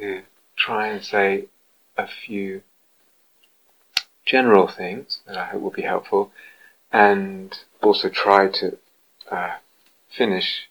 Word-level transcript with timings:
to 0.00 0.22
try 0.56 0.88
and 0.88 1.04
say 1.04 1.46
a 1.96 2.06
few 2.06 2.62
general 4.24 4.66
things 4.66 5.20
that 5.26 5.36
I 5.36 5.46
hope 5.46 5.62
will 5.62 5.70
be 5.70 5.82
helpful, 5.82 6.32
and 6.92 7.56
also 7.82 8.08
try 8.08 8.48
to 8.48 8.78
uh, 9.30 9.56
finish 10.16 10.68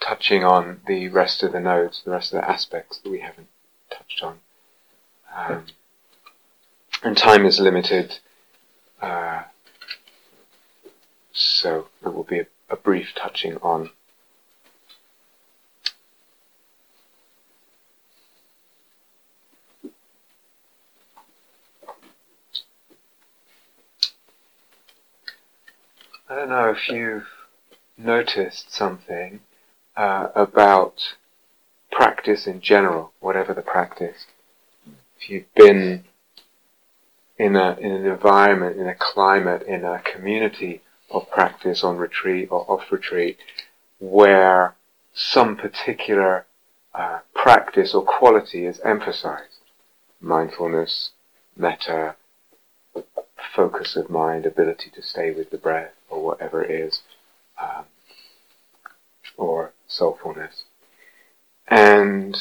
touching 0.00 0.44
on 0.44 0.80
the 0.86 1.08
rest 1.08 1.42
of 1.42 1.52
the 1.52 1.60
nodes, 1.60 2.02
the 2.04 2.10
rest 2.10 2.32
of 2.32 2.40
the 2.40 2.50
aspects 2.50 2.98
that 2.98 3.10
we 3.10 3.20
haven't 3.20 3.48
touched 3.90 4.22
on. 4.22 4.38
Um, 5.36 5.66
and 7.02 7.16
time 7.16 7.46
is 7.46 7.60
limited, 7.60 8.18
uh, 9.00 9.42
so 11.32 11.88
it 12.04 12.12
will 12.12 12.24
be 12.24 12.40
a, 12.40 12.46
a 12.68 12.76
brief 12.76 13.08
touching 13.14 13.56
on 13.58 13.90
I 26.30 26.36
don't 26.36 26.48
know 26.48 26.70
if 26.70 26.88
you've 26.88 27.26
noticed 27.98 28.72
something 28.72 29.40
uh, 29.96 30.28
about 30.36 31.16
practice 31.90 32.46
in 32.46 32.60
general, 32.60 33.12
whatever 33.18 33.52
the 33.52 33.62
practice. 33.62 34.26
If 35.18 35.28
you've 35.28 35.52
been 35.56 36.04
in, 37.36 37.56
a, 37.56 37.76
in 37.80 37.90
an 37.90 38.06
environment, 38.06 38.76
in 38.76 38.86
a 38.86 38.94
climate, 38.94 39.62
in 39.62 39.84
a 39.84 40.00
community 40.04 40.82
of 41.10 41.28
practice 41.32 41.82
on 41.82 41.96
retreat 41.96 42.46
or 42.52 42.64
off 42.70 42.92
retreat, 42.92 43.36
where 43.98 44.76
some 45.12 45.56
particular 45.56 46.46
uh, 46.94 47.18
practice 47.34 47.92
or 47.92 48.04
quality 48.04 48.66
is 48.66 48.78
emphasized. 48.84 49.58
Mindfulness, 50.20 51.10
metta, 51.56 52.14
focus 53.56 53.96
of 53.96 54.08
mind, 54.08 54.46
ability 54.46 54.90
to 54.94 55.02
stay 55.02 55.32
with 55.32 55.50
the 55.50 55.58
breath, 55.58 55.90
or 56.10 56.22
whatever 56.22 56.62
it 56.62 56.70
is, 56.70 57.00
um, 57.60 57.84
or 59.36 59.72
soulfulness. 59.88 60.64
And 61.68 62.36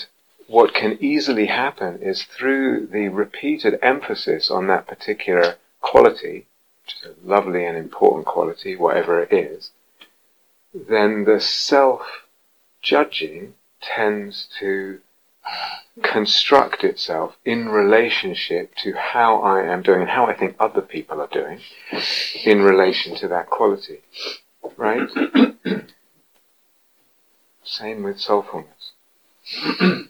what 0.47 0.73
can 0.73 0.97
easily 0.99 1.45
happen 1.45 1.99
is 2.01 2.23
through 2.23 2.87
the 2.87 3.09
repeated 3.09 3.77
emphasis 3.81 4.49
on 4.49 4.67
that 4.67 4.87
particular 4.87 5.55
quality, 5.79 6.47
which 6.83 6.95
is 6.95 7.03
a 7.05 7.27
lovely 7.27 7.65
and 7.65 7.77
important 7.77 8.25
quality, 8.25 8.75
whatever 8.75 9.21
it 9.21 9.31
is, 9.31 9.71
then 10.73 11.25
the 11.25 11.39
self 11.39 12.01
judging 12.81 13.53
tends 13.81 14.47
to 14.59 14.99
construct 16.03 16.83
itself 16.83 17.35
in 17.45 17.69
relationship 17.69 18.73
to 18.75 18.93
how 18.93 19.41
I 19.41 19.63
am 19.63 19.81
doing 19.81 20.01
and 20.01 20.09
how 20.09 20.25
I 20.25 20.33
think 20.33 20.55
other 20.59 20.81
people 20.81 21.21
are 21.21 21.27
doing 21.27 21.59
in 22.45 22.61
relation 22.61 23.15
to 23.17 23.27
that 23.29 23.49
quality. 23.49 24.01
Right? 24.77 25.09
Same 27.63 28.03
with 28.03 28.17
soulfulness. 28.17 28.91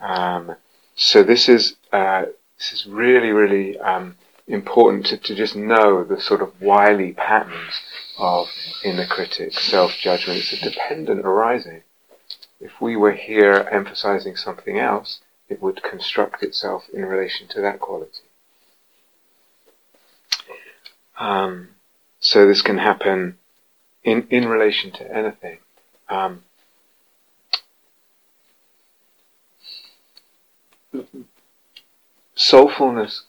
um, 0.00 0.56
so 0.94 1.22
this 1.22 1.48
is 1.48 1.76
uh, 1.92 2.24
this 2.58 2.72
is 2.72 2.86
really 2.86 3.30
really 3.30 3.78
um, 3.78 4.16
important 4.46 5.06
to, 5.06 5.16
to 5.16 5.34
just 5.34 5.56
know 5.56 6.04
the 6.04 6.20
sort 6.20 6.42
of 6.42 6.60
wily 6.60 7.12
patterns 7.12 7.80
of 8.18 8.48
inner 8.84 9.06
critic, 9.06 9.52
self 9.52 9.92
judgment. 10.00 10.38
It's 10.38 10.52
a 10.52 10.70
dependent 10.70 11.20
arising. 11.20 11.82
If 12.62 12.80
we 12.80 12.94
were 12.94 13.12
here 13.12 13.68
emphasizing 13.72 14.36
something 14.36 14.78
else, 14.78 15.18
it 15.48 15.60
would 15.60 15.82
construct 15.82 16.44
itself 16.44 16.88
in 16.94 17.04
relation 17.04 17.48
to 17.48 17.60
that 17.60 17.80
quality. 17.80 18.22
Um, 21.18 21.70
so 22.20 22.46
this 22.46 22.62
can 22.62 22.78
happen 22.78 23.36
in, 24.04 24.28
in 24.30 24.46
relation 24.48 24.92
to 24.92 25.12
anything. 25.12 25.58
Um, 26.08 26.44
soulfulness, 32.36 33.22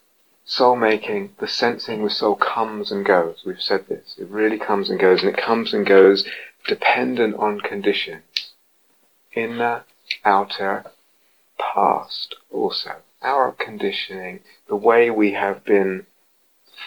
soul 0.45 0.75
making, 0.75 1.33
the 1.39 1.47
sensing 1.47 2.03
with 2.03 2.13
soul 2.13 2.35
comes 2.35 2.91
and 2.91 3.03
goes. 3.03 3.41
We've 3.43 3.59
said 3.59 3.87
this. 3.87 4.15
It 4.19 4.27
really 4.27 4.59
comes 4.59 4.91
and 4.91 4.99
goes, 4.99 5.23
and 5.23 5.35
it 5.35 5.41
comes 5.41 5.73
and 5.73 5.87
goes 5.87 6.27
dependent 6.67 7.35
on 7.35 7.59
conditions 7.59 8.21
inner, 9.35 9.85
outer, 10.23 10.85
past 11.57 12.35
also. 12.51 12.97
Our 13.21 13.51
conditioning, 13.51 14.41
the 14.67 14.75
way 14.75 15.09
we 15.09 15.33
have 15.33 15.63
been 15.63 16.05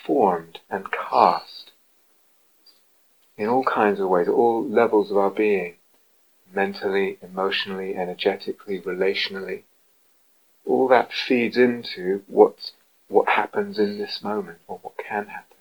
formed 0.07 0.59
and 0.71 0.87
cast 0.91 1.73
in 3.37 3.49
all 3.49 3.65
kinds 3.65 4.01
of 4.01 4.09
ways, 4.09 4.29
all 4.29 4.67
levels 4.67 5.11
of 5.11 5.17
our 5.17 5.31
being, 5.31 5.75
mentally, 6.55 7.19
emotionally, 7.23 7.95
energetically, 7.95 8.81
relationally, 8.81 9.63
all 10.65 10.89
that 10.89 11.11
feeds 11.13 11.57
into 11.57 12.23
what 12.27 12.73
what 13.09 13.28
happens 13.28 13.78
in 13.78 13.99
this 13.99 14.21
moment 14.23 14.59
or 14.67 14.78
what 14.83 14.95
can 14.99 15.27
happen. 15.27 15.57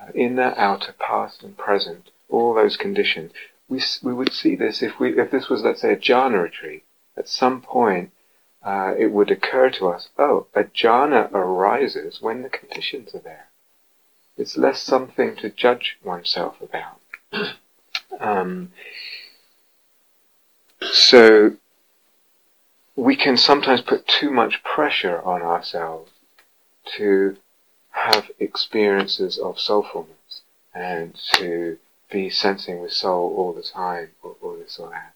Uh, 0.00 0.12
inner, 0.14 0.54
outer, 0.56 0.94
past 0.98 1.42
and 1.42 1.58
present, 1.58 2.10
all 2.28 2.54
those 2.54 2.76
conditions 2.76 3.32
we, 3.70 3.80
we 4.02 4.12
would 4.12 4.32
see 4.32 4.56
this 4.56 4.82
if 4.82 4.98
we 4.98 5.18
if 5.18 5.30
this 5.30 5.48
was 5.48 5.62
let's 5.62 5.80
say 5.80 5.92
a 5.92 5.96
jhana 5.96 6.42
retreat. 6.42 6.84
At 7.16 7.28
some 7.28 7.62
point, 7.62 8.10
uh, 8.62 8.94
it 8.98 9.12
would 9.12 9.30
occur 9.30 9.70
to 9.70 9.88
us, 9.88 10.08
oh, 10.18 10.46
a 10.54 10.64
jhana 10.64 11.30
arises 11.32 12.20
when 12.20 12.42
the 12.42 12.48
conditions 12.48 13.14
are 13.14 13.20
there. 13.20 13.48
It's 14.36 14.56
less 14.56 14.80
something 14.80 15.36
to 15.36 15.50
judge 15.50 15.98
oneself 16.02 16.56
about. 16.60 17.00
um, 18.20 18.72
so 20.80 21.56
we 22.96 23.16
can 23.16 23.36
sometimes 23.36 23.82
put 23.82 24.06
too 24.06 24.30
much 24.30 24.62
pressure 24.62 25.20
on 25.22 25.42
ourselves 25.42 26.10
to 26.96 27.36
have 27.90 28.30
experiences 28.38 29.38
of 29.38 29.56
soulfulness 29.56 30.42
and 30.74 31.14
to 31.34 31.78
be 32.10 32.30
sensing 32.30 32.80
with 32.80 32.92
soul 32.92 33.34
all 33.36 33.52
the 33.52 33.62
time, 33.62 34.10
or, 34.22 34.36
or 34.40 34.56
this 34.56 34.78
or 34.78 34.90
that. 34.90 35.14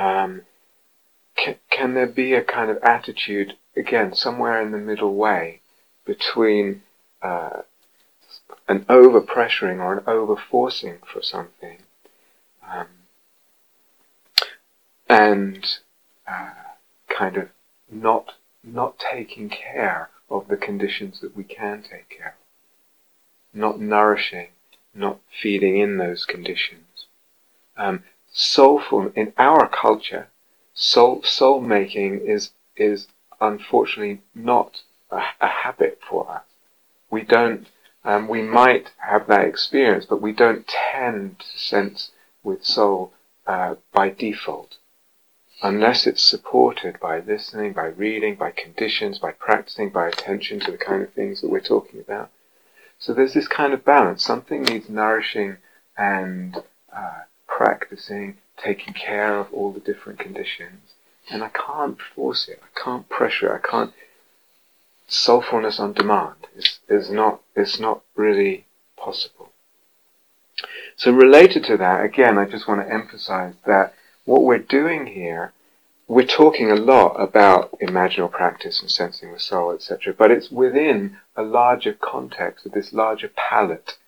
Um, 0.00 0.42
can, 1.36 1.56
can 1.70 1.94
there 1.94 2.06
be 2.06 2.34
a 2.34 2.42
kind 2.42 2.70
of 2.70 2.78
attitude, 2.82 3.56
again, 3.76 4.14
somewhere 4.14 4.60
in 4.60 4.72
the 4.72 4.78
middle 4.78 5.14
way 5.14 5.60
between 6.04 6.82
uh, 7.22 7.62
an 8.68 8.84
over 8.88 9.20
pressuring 9.20 9.78
or 9.78 9.98
an 9.98 10.04
over 10.06 10.36
forcing 10.36 10.98
for 11.10 11.22
something 11.22 11.78
um, 12.70 12.86
and 15.08 15.78
uh, 16.26 16.50
kind 17.08 17.36
of 17.36 17.48
not 17.90 18.32
not 18.62 18.98
taking 18.98 19.48
care 19.48 20.10
of 20.28 20.48
the 20.48 20.56
conditions 20.56 21.20
that 21.20 21.34
we 21.34 21.44
can 21.44 21.82
take 21.82 22.08
care 22.10 22.36
of, 23.54 23.58
not 23.58 23.80
nourishing 23.80 24.48
not 24.98 25.20
feeding 25.40 25.78
in 25.78 25.96
those 25.96 26.24
conditions. 26.24 27.06
Um, 27.76 28.02
soulful 28.32 29.12
in 29.14 29.32
our 29.38 29.68
culture, 29.68 30.28
soul 30.74 31.22
soul 31.22 31.60
making 31.60 32.20
is 32.26 32.50
is 32.76 33.06
unfortunately 33.40 34.20
not 34.34 34.82
a, 35.10 35.22
a 35.40 35.48
habit 35.48 36.00
for 36.08 36.30
us. 36.30 36.42
We 37.10 37.22
don't. 37.22 37.68
Um, 38.04 38.28
we 38.28 38.42
might 38.42 38.90
have 38.98 39.26
that 39.26 39.44
experience, 39.44 40.06
but 40.06 40.22
we 40.22 40.32
don't 40.32 40.66
tend 40.66 41.40
to 41.40 41.58
sense 41.58 42.10
with 42.42 42.64
soul 42.64 43.12
uh, 43.46 43.74
by 43.92 44.10
default, 44.10 44.76
unless 45.62 46.06
it's 46.06 46.22
supported 46.22 46.98
by 47.00 47.20
listening, 47.20 47.72
by 47.72 47.86
reading, 47.86 48.36
by 48.36 48.50
conditions, 48.50 49.18
by 49.18 49.32
practicing, 49.32 49.90
by 49.90 50.08
attention 50.08 50.60
to 50.60 50.70
the 50.70 50.78
kind 50.78 51.02
of 51.02 51.12
things 51.12 51.40
that 51.40 51.50
we're 51.50 51.60
talking 51.60 52.00
about. 52.00 52.30
So 52.98 53.14
there's 53.14 53.34
this 53.34 53.48
kind 53.48 53.72
of 53.72 53.84
balance. 53.84 54.24
Something 54.24 54.62
needs 54.62 54.88
nourishing 54.88 55.56
and 55.96 56.56
uh, 56.94 57.20
practicing, 57.46 58.38
taking 58.56 58.94
care 58.94 59.38
of 59.38 59.52
all 59.52 59.72
the 59.72 59.80
different 59.80 60.18
conditions. 60.18 60.94
And 61.30 61.42
I 61.42 61.50
can't 61.50 61.98
force 62.14 62.48
it. 62.48 62.60
I 62.62 62.80
can't 62.80 63.08
pressure 63.08 63.54
it. 63.54 63.60
I 63.64 63.68
can't. 63.68 63.92
Soulfulness 65.08 65.80
on 65.80 65.92
demand 65.94 66.48
is, 66.56 66.80
is 66.88 67.10
not, 67.10 67.40
is 67.56 67.80
not 67.80 68.02
really 68.14 68.66
possible. 68.96 69.52
So 70.96 71.12
related 71.12 71.64
to 71.64 71.76
that, 71.76 72.04
again, 72.04 72.36
I 72.36 72.44
just 72.44 72.66
want 72.66 72.80
to 72.86 72.92
emphasize 72.92 73.54
that 73.64 73.94
what 74.24 74.42
we're 74.42 74.58
doing 74.58 75.06
here 75.06 75.52
we're 76.08 76.26
talking 76.26 76.70
a 76.70 76.76
lot 76.76 77.14
about 77.16 77.78
imaginal 77.80 78.30
practice 78.30 78.80
and 78.80 78.90
sensing 78.90 79.32
the 79.32 79.38
soul, 79.38 79.72
etc., 79.72 80.14
but 80.16 80.30
it's 80.30 80.50
within 80.50 81.18
a 81.36 81.42
larger 81.42 81.92
context 81.92 82.66
of 82.66 82.72
this 82.72 82.92
larger 82.92 83.28
palette. 83.28 83.98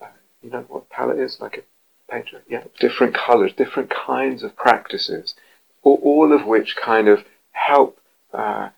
Uh, 0.00 0.06
you 0.42 0.50
know 0.50 0.64
what 0.68 0.88
palette 0.88 1.18
is? 1.18 1.38
Like 1.40 1.58
a 1.58 2.12
painter? 2.12 2.42
Yeah, 2.48 2.64
different 2.78 3.14
colors, 3.14 3.52
different 3.52 3.90
kinds 3.90 4.42
of 4.42 4.56
practices 4.56 5.34
all 5.82 6.32
of 6.32 6.46
which 6.46 6.76
kind 6.76 7.08
of 7.08 7.24
help 7.52 7.98
uh, 8.32 8.70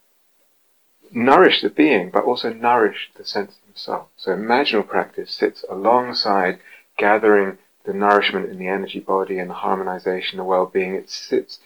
nourish 1.10 1.62
the 1.62 1.70
being, 1.70 2.10
but 2.10 2.24
also 2.24 2.52
nourish 2.52 3.10
the 3.16 3.24
sense 3.24 3.52
of 3.52 3.72
the 3.72 3.78
soul. 3.78 4.08
So 4.16 4.32
imaginal 4.32 4.86
practice 4.86 5.32
sits 5.32 5.64
alongside 5.70 6.58
gathering 6.96 7.58
the 7.84 7.92
nourishment 7.92 8.48
in 8.48 8.58
the 8.58 8.68
energy 8.68 9.00
body 9.00 9.38
and 9.38 9.50
the 9.50 9.54
harmonization, 9.54 10.36
the 10.36 10.44
well-being. 10.44 10.94
It 10.94 11.10
sits 11.10 11.58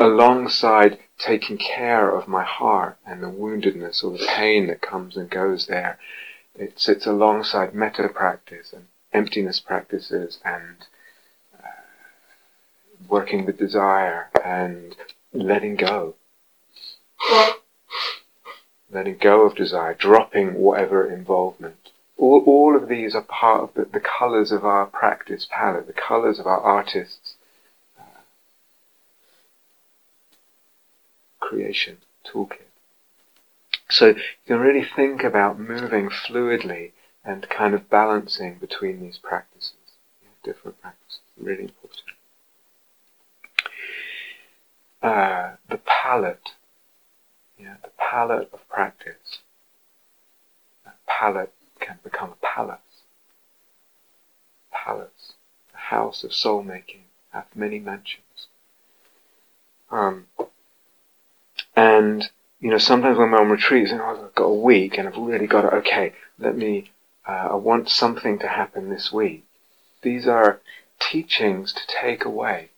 alongside 0.00 0.98
taking 1.18 1.58
care 1.58 2.10
of 2.10 2.28
my 2.28 2.44
heart 2.44 2.96
and 3.06 3.22
the 3.22 3.28
woundedness 3.28 4.02
or 4.04 4.12
the 4.12 4.26
pain 4.26 4.66
that 4.68 4.80
comes 4.80 5.16
and 5.16 5.30
goes 5.30 5.66
there. 5.66 5.98
It 6.54 6.78
sits 6.78 7.06
alongside 7.06 7.74
metta 7.74 8.08
practice 8.08 8.72
and 8.72 8.86
emptiness 9.12 9.60
practices 9.60 10.38
and 10.44 10.86
uh, 11.58 11.68
working 13.08 13.46
with 13.46 13.58
desire 13.58 14.30
and 14.44 14.96
letting 15.32 15.76
go. 15.76 16.14
letting 18.92 19.16
go 19.16 19.42
of 19.46 19.54
desire, 19.56 19.94
dropping 19.94 20.54
whatever 20.54 21.10
involvement. 21.10 21.90
All, 22.18 22.42
all 22.46 22.76
of 22.76 22.88
these 22.88 23.14
are 23.14 23.22
part 23.22 23.62
of 23.62 23.74
the, 23.74 23.84
the 23.90 24.00
colours 24.00 24.52
of 24.52 24.64
our 24.64 24.86
practice 24.86 25.46
palette, 25.50 25.86
the 25.86 25.92
colours 25.92 26.38
of 26.38 26.46
our 26.46 26.60
artists' 26.60 27.34
uh, 27.98 28.02
creation 31.52 31.98
toolkit. 32.24 32.70
So 33.90 34.06
you 34.06 34.14
can 34.46 34.58
really 34.58 34.86
think 34.96 35.22
about 35.22 35.60
moving 35.60 36.08
fluidly 36.08 36.92
and 37.24 37.46
kind 37.50 37.74
of 37.74 37.90
balancing 37.90 38.56
between 38.58 39.00
these 39.00 39.18
practices, 39.18 39.74
different 40.42 40.80
practices, 40.80 41.20
really 41.38 41.64
important. 41.64 42.02
Uh, 45.02 45.56
the 45.68 45.78
palette, 45.78 46.52
yeah, 47.60 47.74
the 47.82 47.90
palette 47.98 48.48
of 48.52 48.66
practice. 48.70 49.40
That 50.84 50.96
palette 51.06 51.52
can 51.80 51.98
become 52.02 52.30
a 52.30 52.46
palace. 52.46 52.78
Palace, 54.72 55.34
the 55.72 55.78
house 55.78 56.24
of 56.24 56.32
soul 56.32 56.62
making, 56.62 57.02
hath 57.32 57.48
many 57.54 57.78
mansions. 57.78 58.48
Um, 59.90 60.26
and 61.82 62.30
you 62.60 62.70
know, 62.70 62.78
sometimes 62.78 63.18
when 63.18 63.32
we're 63.32 63.40
on 63.40 63.50
retreats, 63.50 63.90
and 63.90 64.00
I've 64.00 64.34
got 64.36 64.44
a 64.44 64.54
week, 64.54 64.96
and 64.96 65.08
I've 65.08 65.16
really 65.16 65.48
got 65.48 65.62
to, 65.62 65.74
okay, 65.78 66.12
let 66.38 66.56
me, 66.56 66.92
uh, 67.26 67.48
I 67.50 67.54
want 67.56 67.88
something 67.88 68.38
to 68.38 68.46
happen 68.46 68.88
this 68.88 69.12
week. 69.12 69.44
These 70.02 70.28
are 70.28 70.60
teachings 71.00 71.72
to 71.72 71.80
take 71.88 72.24
away. 72.24 72.70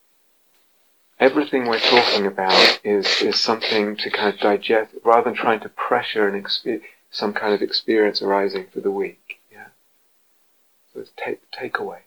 Everything 1.20 1.66
we're 1.66 1.78
talking 1.78 2.26
about 2.26 2.80
is, 2.82 3.20
is 3.20 3.38
something 3.38 3.94
to 3.96 4.10
kind 4.10 4.32
of 4.32 4.40
digest, 4.40 4.94
rather 5.04 5.24
than 5.24 5.34
trying 5.34 5.60
to 5.60 5.68
pressure 5.68 6.26
an 6.26 6.42
exp- 6.42 6.80
some 7.10 7.34
kind 7.34 7.52
of 7.52 7.60
experience 7.60 8.22
arising 8.22 8.66
for 8.72 8.80
the 8.80 8.90
week. 8.90 9.38
Yeah. 9.52 9.66
So 10.92 11.00
it's 11.00 11.10
take, 11.22 11.40
take 11.50 11.78
away. 11.78 12.00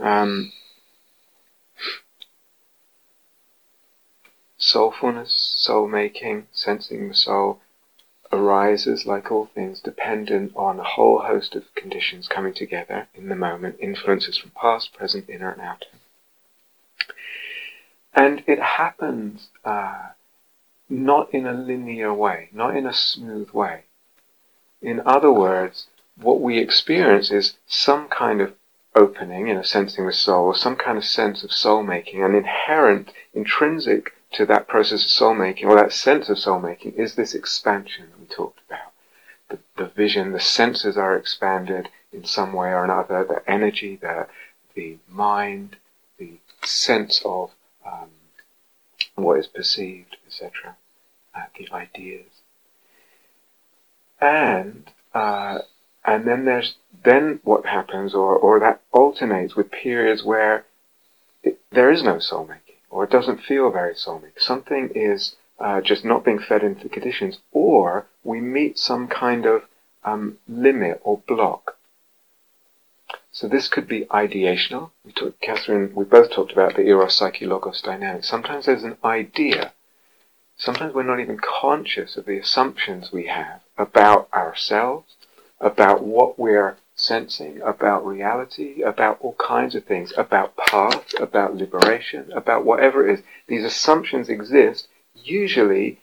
Um, 0.00 0.52
Soulfulness, 4.66 5.30
soul 5.58 5.86
making, 5.86 6.46
sensing 6.50 7.08
the 7.08 7.14
soul 7.14 7.60
arises, 8.32 9.04
like 9.04 9.30
all 9.30 9.44
things, 9.44 9.78
dependent 9.78 10.52
on 10.56 10.80
a 10.80 10.82
whole 10.82 11.18
host 11.18 11.54
of 11.54 11.74
conditions 11.74 12.28
coming 12.28 12.54
together 12.54 13.06
in 13.14 13.28
the 13.28 13.36
moment, 13.36 13.76
influences 13.78 14.38
from 14.38 14.52
past, 14.52 14.94
present, 14.94 15.28
inner, 15.28 15.50
and 15.50 15.60
outer. 15.60 15.90
And 18.14 18.42
it 18.46 18.58
happens 18.58 19.50
uh, 19.66 20.12
not 20.88 21.34
in 21.34 21.46
a 21.46 21.52
linear 21.52 22.14
way, 22.14 22.48
not 22.50 22.74
in 22.74 22.86
a 22.86 22.94
smooth 22.94 23.50
way. 23.50 23.82
In 24.80 25.02
other 25.04 25.30
words, 25.30 25.88
what 26.16 26.40
we 26.40 26.56
experience 26.58 27.30
is 27.30 27.58
some 27.66 28.08
kind 28.08 28.40
of 28.40 28.54
opening 28.94 29.48
in 29.48 29.58
a 29.58 29.64
sensing 29.64 30.06
the 30.06 30.12
soul, 30.12 30.46
or 30.46 30.56
some 30.56 30.76
kind 30.76 30.96
of 30.96 31.04
sense 31.04 31.44
of 31.44 31.52
soul 31.52 31.82
making, 31.82 32.24
an 32.24 32.34
inherent, 32.34 33.12
intrinsic 33.34 34.12
to 34.34 34.46
that 34.46 34.68
process 34.68 35.04
of 35.04 35.10
soul 35.10 35.34
making, 35.34 35.68
or 35.68 35.76
that 35.76 35.92
sense 35.92 36.28
of 36.28 36.38
soul 36.38 36.60
making, 36.60 36.92
is 36.92 37.14
this 37.14 37.34
expansion 37.34 38.06
that 38.10 38.20
we 38.20 38.26
talked 38.26 38.60
about. 38.66 38.92
The, 39.48 39.58
the 39.76 39.88
vision, 39.90 40.32
the 40.32 40.40
senses 40.40 40.96
are 40.96 41.16
expanded 41.16 41.88
in 42.12 42.24
some 42.24 42.52
way 42.52 42.68
or 42.68 42.84
another, 42.84 43.24
the 43.24 43.50
energy, 43.50 43.96
the, 43.96 44.26
the 44.74 44.98
mind, 45.08 45.76
the 46.18 46.38
sense 46.62 47.22
of 47.24 47.50
um, 47.86 48.10
what 49.14 49.38
is 49.38 49.46
perceived, 49.46 50.16
etc., 50.26 50.76
uh, 51.34 51.42
the 51.58 51.70
ideas. 51.72 52.26
And 54.20 54.90
uh, 55.12 55.58
and 56.04 56.26
then 56.26 56.44
there's 56.44 56.76
then 57.04 57.40
what 57.44 57.66
happens, 57.66 58.14
or 58.14 58.36
or 58.36 58.58
that 58.60 58.80
alternates 58.92 59.54
with 59.54 59.70
periods 59.70 60.24
where 60.24 60.64
it, 61.42 61.60
there 61.70 61.90
is 61.90 62.02
no 62.02 62.18
soul 62.18 62.46
making 62.46 62.63
or 62.94 63.02
it 63.02 63.10
doesn't 63.10 63.42
feel 63.42 63.72
very 63.72 63.92
soulmate. 63.92 64.38
Something 64.38 64.88
is 64.94 65.34
uh, 65.58 65.80
just 65.80 66.04
not 66.04 66.24
being 66.24 66.38
fed 66.38 66.62
into 66.62 66.84
the 66.84 66.88
conditions, 66.88 67.40
or 67.50 68.06
we 68.22 68.40
meet 68.40 68.78
some 68.78 69.08
kind 69.08 69.46
of 69.46 69.62
um, 70.04 70.38
limit 70.48 71.00
or 71.02 71.20
block. 71.26 71.76
So 73.32 73.48
this 73.48 73.66
could 73.66 73.88
be 73.88 74.04
ideational. 74.04 74.90
We 75.04 75.10
talked, 75.10 75.40
Catherine, 75.40 75.92
we 75.92 76.04
both 76.04 76.30
talked 76.30 76.52
about 76.52 76.76
the 76.76 76.86
eros 76.86 77.16
psyche 77.16 77.46
logos 77.46 77.82
dynamic. 77.82 78.22
Sometimes 78.22 78.66
there's 78.66 78.84
an 78.84 78.96
idea. 79.04 79.72
Sometimes 80.56 80.94
we're 80.94 81.02
not 81.02 81.18
even 81.18 81.40
conscious 81.42 82.16
of 82.16 82.26
the 82.26 82.38
assumptions 82.38 83.10
we 83.10 83.26
have 83.26 83.60
about 83.76 84.28
ourselves, 84.32 85.16
about 85.60 86.04
what 86.04 86.38
we're 86.38 86.76
sensing, 87.06 87.60
about 87.62 88.06
reality, 88.06 88.82
about 88.82 89.18
all 89.20 89.34
kinds 89.34 89.74
of 89.74 89.84
things, 89.84 90.12
about 90.16 90.56
path, 90.56 91.12
about 91.20 91.54
liberation, 91.54 92.32
about 92.32 92.64
whatever 92.64 93.06
it 93.06 93.14
is. 93.14 93.24
These 93.46 93.64
assumptions 93.64 94.28
exist, 94.28 94.88
usually 95.14 96.00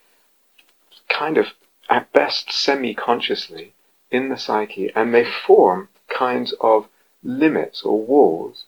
kind 1.09 1.37
of 1.37 1.47
at 1.89 2.11
best 2.13 2.51
semi-consciously 2.51 3.73
in 4.09 4.29
the 4.29 4.37
psyche, 4.37 4.91
and 4.95 5.13
they 5.13 5.25
form 5.25 5.89
kinds 6.07 6.53
of 6.61 6.87
limits 7.23 7.83
or 7.83 8.01
walls. 8.01 8.65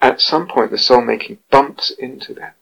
At 0.00 0.20
some 0.20 0.46
point 0.46 0.70
the 0.70 0.78
soul 0.78 1.00
making 1.00 1.38
bumps 1.50 1.90
into 1.90 2.34
them. 2.34 2.52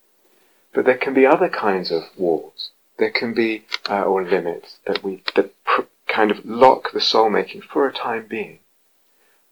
But 0.73 0.85
there 0.85 0.97
can 0.97 1.15
be 1.15 1.27
other 1.27 1.49
kinds 1.49 1.91
of 1.91 2.05
walls. 2.17 2.71
There 2.99 3.11
can 3.11 3.35
be, 3.35 3.65
uh, 3.89 4.03
or 4.03 4.25
limits 4.25 4.79
that 4.87 5.03
we, 5.03 5.23
that 5.35 5.53
pr- 5.65 5.83
kind 6.07 6.31
of 6.31 6.45
lock 6.45 6.93
the 6.93 7.01
soul 7.01 7.31
making 7.31 7.63
for 7.63 7.87
a 7.87 7.93
time 7.93 8.27
being. 8.29 8.61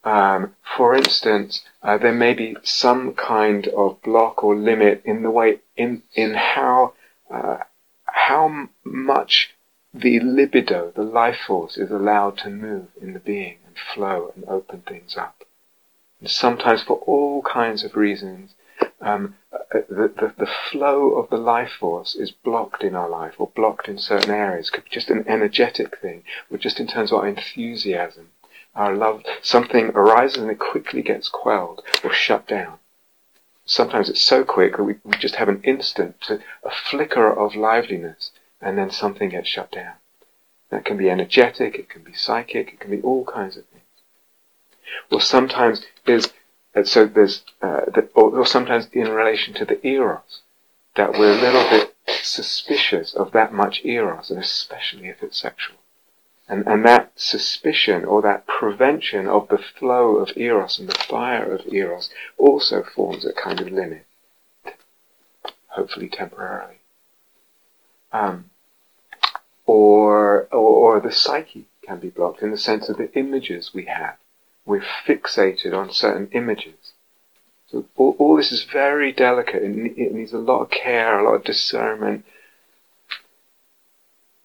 Um, 0.02 0.56
for 0.76 0.94
instance, 0.94 1.62
uh, 1.82 1.98
there 1.98 2.12
may 2.12 2.32
be 2.32 2.56
some 2.62 3.14
kind 3.14 3.68
of 3.68 4.00
block 4.02 4.42
or 4.42 4.56
limit 4.56 5.02
in 5.04 5.22
the 5.22 5.30
way 5.30 5.60
in 5.76 6.02
in 6.14 6.34
how 6.34 6.94
uh, 7.30 7.58
how 8.04 8.68
much 8.82 9.54
the 9.92 10.20
libido, 10.20 10.92
the 10.94 11.02
life 11.02 11.38
force, 11.46 11.76
is 11.76 11.90
allowed 11.90 12.38
to 12.38 12.48
move 12.48 12.88
in 13.00 13.12
the 13.12 13.18
being 13.18 13.58
and 13.66 13.76
flow 13.76 14.32
and 14.34 14.44
open 14.46 14.82
things 14.82 15.16
up. 15.16 15.44
And 16.20 16.30
sometimes, 16.30 16.82
for 16.82 16.98
all 16.98 17.42
kinds 17.42 17.84
of 17.84 17.96
reasons, 17.96 18.54
um, 19.00 19.36
uh, 19.52 19.80
the, 19.88 20.08
the, 20.08 20.34
the 20.38 20.50
flow 20.70 21.14
of 21.14 21.28
the 21.28 21.36
life 21.36 21.72
force 21.78 22.14
is 22.14 22.30
blocked 22.30 22.82
in 22.82 22.94
our 22.94 23.08
life 23.08 23.34
or 23.38 23.50
blocked 23.54 23.88
in 23.88 23.98
certain 23.98 24.30
areas. 24.30 24.70
Could 24.70 24.84
be 24.84 24.90
just 24.90 25.10
an 25.10 25.24
energetic 25.26 25.98
thing, 25.98 26.22
or 26.50 26.56
just 26.56 26.80
in 26.80 26.86
terms 26.86 27.12
of 27.12 27.18
our 27.18 27.28
enthusiasm 27.28 28.30
our 28.80 28.96
love, 28.96 29.22
something 29.42 29.86
arises 29.88 30.38
and 30.42 30.50
it 30.50 30.58
quickly 30.58 31.02
gets 31.02 31.28
quelled 31.28 31.82
or 32.02 32.12
shut 32.12 32.48
down. 32.48 32.78
Sometimes 33.66 34.08
it's 34.08 34.22
so 34.22 34.42
quick 34.42 34.76
that 34.76 34.82
we, 34.82 34.94
we 35.04 35.12
just 35.18 35.34
have 35.34 35.50
an 35.50 35.60
instant, 35.62 36.18
to, 36.22 36.40
a 36.64 36.70
flicker 36.70 37.30
of 37.30 37.54
liveliness, 37.54 38.30
and 38.60 38.78
then 38.78 38.90
something 38.90 39.28
gets 39.28 39.48
shut 39.48 39.70
down. 39.70 39.94
That 40.70 40.86
can 40.86 40.96
be 40.96 41.10
energetic, 41.10 41.74
it 41.74 41.90
can 41.90 42.02
be 42.02 42.14
psychic, 42.14 42.72
it 42.72 42.80
can 42.80 42.90
be 42.90 43.02
all 43.02 43.24
kinds 43.26 43.58
of 43.58 43.66
things. 43.66 43.84
Or 45.12 45.20
sometimes 45.20 45.84
there's, 46.06 46.32
uh, 46.74 46.84
so 46.84 47.04
there's, 47.04 47.42
uh, 47.60 47.82
the, 47.94 48.08
or, 48.14 48.38
or 48.38 48.46
sometimes 48.46 48.88
in 48.92 49.08
relation 49.08 49.52
to 49.54 49.66
the 49.66 49.86
eros, 49.86 50.40
that 50.96 51.12
we're 51.12 51.38
a 51.38 51.40
little 51.40 51.68
bit 51.68 51.94
suspicious 52.22 53.14
of 53.14 53.32
that 53.32 53.52
much 53.52 53.84
eros, 53.84 54.30
and 54.30 54.40
especially 54.40 55.08
if 55.08 55.22
it's 55.22 55.38
sexual. 55.38 55.76
And, 56.50 56.66
and 56.66 56.84
that 56.84 57.12
suspicion 57.14 58.04
or 58.04 58.22
that 58.22 58.44
prevention 58.44 59.28
of 59.28 59.46
the 59.46 59.58
flow 59.58 60.16
of 60.16 60.36
eros 60.36 60.80
and 60.80 60.88
the 60.88 60.98
fire 60.98 61.54
of 61.54 61.72
eros 61.72 62.10
also 62.36 62.82
forms 62.82 63.24
a 63.24 63.32
kind 63.32 63.60
of 63.60 63.70
limit, 63.70 64.04
hopefully 65.68 66.08
temporarily. 66.08 66.80
Um, 68.12 68.50
or, 69.64 70.48
or, 70.50 70.96
or 70.96 71.00
the 71.00 71.12
psyche 71.12 71.66
can 71.86 72.00
be 72.00 72.10
blocked 72.10 72.42
in 72.42 72.50
the 72.50 72.58
sense 72.58 72.88
of 72.88 72.96
the 72.96 73.16
images 73.16 73.70
we 73.72 73.84
have. 73.84 74.16
We're 74.66 74.82
fixated 75.06 75.72
on 75.72 75.92
certain 75.92 76.30
images. 76.32 76.94
So 77.68 77.84
all, 77.94 78.16
all 78.18 78.36
this 78.36 78.50
is 78.50 78.64
very 78.64 79.12
delicate 79.12 79.62
and 79.62 79.86
it 79.96 80.12
needs 80.12 80.32
a 80.32 80.38
lot 80.38 80.62
of 80.62 80.70
care, 80.70 81.20
a 81.20 81.22
lot 81.22 81.36
of 81.36 81.44
discernment. 81.44 82.24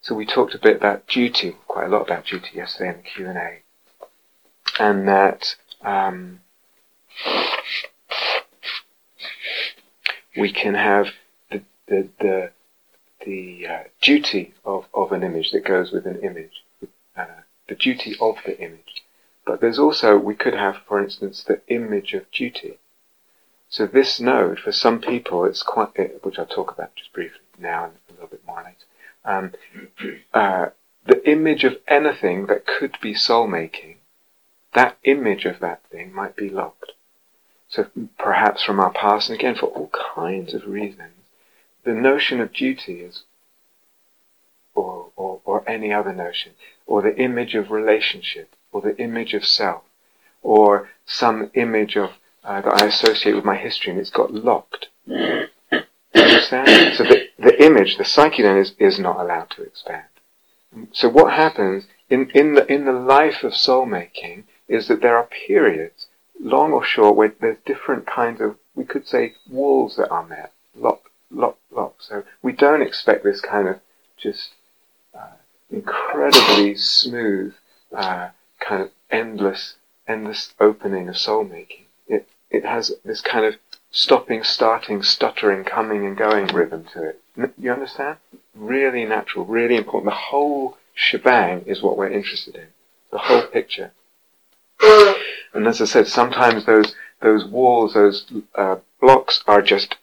So 0.06 0.14
we 0.14 0.28
talked 0.28 0.54
a 0.54 0.60
bit 0.60 0.76
about 0.76 1.08
duty, 1.08 1.56
quite 1.68 1.88
a 1.88 1.90
lot 1.90 2.04
about 2.04 2.28
duty 2.28 2.52
yesterday 2.54 2.92
in 2.92 2.98
the 2.98 3.02
Q 3.02 3.28
and 3.28 3.40
A, 3.40 3.58
and 4.80 5.08
that 5.08 5.56
um, 5.82 6.42
we 10.38 10.52
can 10.52 10.76
have 10.76 11.08
the 11.50 11.64
the 11.88 12.08
the, 12.20 12.52
the 13.26 13.68
uh, 13.68 13.84
duty 14.00 14.54
of, 14.64 14.86
of 14.94 15.12
an 15.12 15.24
image 15.24 15.50
that 15.54 15.66
goes 15.66 15.92
with 15.92 16.06
an 16.06 16.20
image, 16.22 16.64
uh, 17.18 17.42
the 17.68 17.74
duty 17.74 18.16
of 18.22 18.36
the 18.46 18.62
image. 18.62 19.04
But 19.44 19.60
there's 19.60 19.80
also 19.80 20.20
we 20.20 20.36
could 20.36 20.54
have, 20.54 20.84
for 20.88 21.00
instance, 21.04 21.44
the 21.44 21.62
image 21.68 22.14
of 22.14 22.30
duty. 22.30 22.78
So 23.70 23.88
this 23.88 24.20
node, 24.20 24.60
for 24.60 24.72
some 24.72 25.02
people, 25.02 25.46
it's 25.46 25.64
quite, 25.64 26.24
which 26.24 26.38
I'll 26.38 26.46
talk 26.46 26.72
about 26.72 26.96
just 26.96 27.12
briefly 27.12 27.40
now 27.58 27.86
and 27.86 27.94
a 28.08 28.14
little 28.14 28.28
bit 28.28 28.46
more 28.46 28.58
later. 28.58 28.86
Um, 29.26 29.54
uh, 30.34 30.68
the 31.06 31.30
image 31.30 31.64
of 31.64 31.78
anything 31.88 32.46
that 32.48 32.66
could 32.66 32.98
be 33.02 33.14
soul 33.14 33.48
making, 33.48 33.98
that 34.74 34.98
image 35.04 35.46
of 35.46 35.60
that 35.60 35.82
thing 35.90 36.14
might 36.14 36.36
be 36.36 36.50
locked. 36.50 36.92
So 37.68 37.88
perhaps 38.18 38.64
from 38.64 38.80
our 38.80 38.92
past, 38.92 39.30
and 39.30 39.38
again 39.38 39.56
for 39.56 39.68
all 39.68 39.90
kinds 40.16 40.54
of 40.54 40.68
reasons, 40.68 41.14
the 41.84 41.94
notion 41.94 42.40
of 42.42 42.54
duty 42.54 43.02
is, 43.02 43.24
or, 44.74 45.10
or, 45.16 45.42
or 45.46 45.70
any 45.70 45.94
other 45.94 46.14
notion, 46.14 46.54
or 46.86 47.02
the 47.02 47.16
image 47.18 47.56
of 47.56 47.72
relationship, 47.72 48.56
or 48.72 48.82
the 48.82 48.98
image 48.98 49.34
of 49.34 49.46
self, 49.46 49.84
or 50.42 50.90
some 51.06 51.52
image 51.54 51.96
of 51.96 52.12
uh, 52.44 52.62
that 52.62 52.82
I 52.82 52.86
associate 52.86 53.36
with 53.36 53.46
my 53.46 53.58
history, 53.58 53.92
and 53.92 54.00
it's 54.00 54.10
got 54.10 54.34
locked. 54.34 54.88
understand? 56.14 56.96
So 56.96 57.04
the, 57.04 57.25
the 57.38 57.64
image, 57.64 57.98
the 57.98 58.06
psyche 58.06 58.44
then 58.44 58.58
is, 58.58 58.74
is 58.80 59.00
not 59.00 59.20
allowed 59.20 59.50
to 59.52 59.64
expand. 59.64 60.04
So 60.92 61.10
what 61.10 61.34
happens 61.34 61.86
in, 62.10 62.30
in 62.32 62.56
the 62.56 62.72
in 62.72 62.86
the 62.86 62.92
life 62.92 63.44
of 63.44 63.56
soul 63.56 63.86
making 63.86 64.46
is 64.68 64.88
that 64.88 65.02
there 65.02 65.18
are 65.18 65.28
periods, 65.48 66.08
long 66.40 66.74
or 66.74 66.84
short, 66.84 67.16
where 67.16 67.34
there's 67.40 67.58
different 67.66 68.06
kinds 68.06 68.42
of 68.42 68.58
we 68.76 68.84
could 68.84 69.08
say 69.08 69.36
walls 69.50 69.96
that 69.96 70.10
are 70.10 70.26
met, 70.26 70.52
lock, 70.76 71.10
lock, 71.32 71.58
lock. 71.72 71.96
So 72.00 72.24
we 72.42 72.52
don't 72.52 72.82
expect 72.82 73.24
this 73.24 73.42
kind 73.42 73.68
of 73.68 73.80
just 74.18 74.52
uh, 75.18 75.38
incredibly 75.70 76.76
smooth, 76.76 77.54
uh, 77.96 78.30
kind 78.60 78.82
of 78.82 78.92
endless, 79.10 79.76
endless 80.08 80.54
opening 80.60 81.08
of 81.10 81.18
soul 81.18 81.44
making. 81.44 81.86
It 82.08 82.28
it 82.50 82.66
has 82.66 82.94
this 83.04 83.22
kind 83.22 83.46
of 83.46 83.56
stopping, 83.92 84.44
starting, 84.44 85.04
stuttering, 85.04 85.64
coming 85.64 86.06
and 86.06 86.18
going 86.18 86.48
rhythm 86.48 86.86
to 86.94 87.04
it. 87.04 87.22
You 87.58 87.72
understand? 87.72 88.18
Really 88.54 89.06
natural, 89.06 89.46
really 89.46 89.76
important. 89.76 90.12
The 90.12 90.18
whole 90.18 90.78
shebang 90.94 91.64
is 91.66 91.82
what 91.82 91.98
we're 91.98 92.10
interested 92.10 92.56
in. 92.56 92.68
The 93.12 93.18
whole 93.18 93.44
picture. 93.44 93.92
And 95.54 95.68
as 95.68 95.82
I 95.82 95.86
said, 95.86 96.08
sometimes 96.08 96.66
those 96.66 96.96
those 97.22 97.46
walls, 97.46 97.94
those 97.94 98.26
uh, 98.56 98.78
blocks 99.00 99.44
are 99.48 99.62
just 99.62 99.96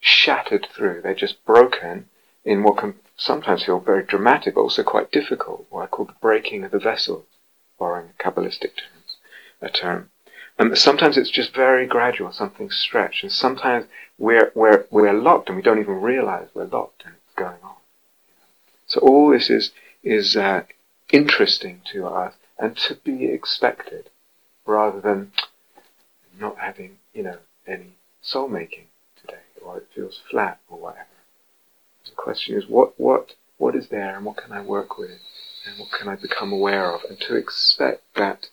shattered 0.00 0.66
through. 0.74 1.00
They're 1.00 1.14
just 1.14 1.44
broken 1.46 2.08
in 2.44 2.62
what 2.62 2.78
can 2.78 2.94
sometimes 3.16 3.64
feel 3.64 3.80
very 3.80 4.02
dramatic, 4.02 4.54
but 4.54 4.60
also 4.60 4.82
quite 4.82 5.10
difficult. 5.10 5.66
What 5.70 5.82
I 5.82 5.86
call 5.86 6.06
the 6.06 6.20
breaking 6.20 6.64
of 6.64 6.72
the 6.72 6.78
vessel, 6.78 7.26
borrowing 7.78 8.10
a 8.10 8.22
Kabbalistic 8.22 8.72
terms, 8.76 9.16
a 9.62 9.70
term. 9.70 10.10
And 10.58 10.76
sometimes 10.76 11.16
it's 11.16 11.30
just 11.30 11.54
very 11.54 11.86
gradual, 11.86 12.32
something 12.32 12.70
stretched, 12.70 13.22
and 13.22 13.32
sometimes 13.32 13.86
we're, 14.18 14.52
we're, 14.54 14.86
we're 14.90 15.12
locked 15.12 15.48
and 15.48 15.56
we 15.56 15.62
don't 15.62 15.80
even 15.80 16.00
realize 16.00 16.48
we're 16.54 16.64
locked 16.64 17.04
and 17.04 17.14
it's 17.14 17.34
going 17.36 17.58
on. 17.62 17.76
So 18.86 19.00
all 19.00 19.30
this 19.30 19.50
is, 19.50 19.72
is 20.02 20.36
uh, 20.36 20.64
interesting 21.12 21.80
to 21.92 22.06
us 22.06 22.34
and 22.58 22.76
to 22.76 22.94
be 22.96 23.26
expected 23.26 24.10
rather 24.66 25.00
than 25.00 25.32
not 26.38 26.58
having, 26.58 26.98
you 27.12 27.22
know, 27.22 27.38
any 27.66 27.94
soul 28.22 28.48
making 28.48 28.86
today 29.20 29.42
or 29.64 29.78
it 29.78 29.88
feels 29.94 30.20
flat 30.30 30.60
or 30.68 30.78
whatever. 30.78 31.06
The 32.04 32.12
question 32.12 32.56
is 32.56 32.66
what, 32.68 32.98
what, 33.00 33.34
what 33.56 33.74
is 33.74 33.88
there 33.88 34.16
and 34.16 34.24
what 34.24 34.36
can 34.36 34.52
I 34.52 34.60
work 34.60 34.98
with 34.98 35.20
and 35.66 35.78
what 35.78 35.90
can 35.90 36.08
I 36.08 36.16
become 36.16 36.52
aware 36.52 36.94
of 36.94 37.02
and 37.08 37.18
to 37.20 37.36
expect 37.36 38.02
that 38.14 38.48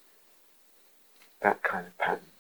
that 1.41 1.63
kind 1.63 1.87
of 1.87 1.97
pattern. 1.97 2.30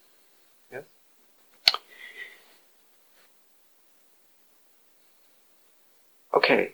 Okay, 6.33 6.73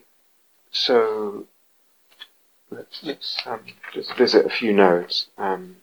so 0.72 1.48
let's, 2.70 3.04
let's 3.04 3.42
um, 3.46 3.62
just 3.94 4.16
visit 4.16 4.46
a 4.46 4.50
few 4.50 4.72
nodes. 4.72 5.28
Um, 5.38 5.78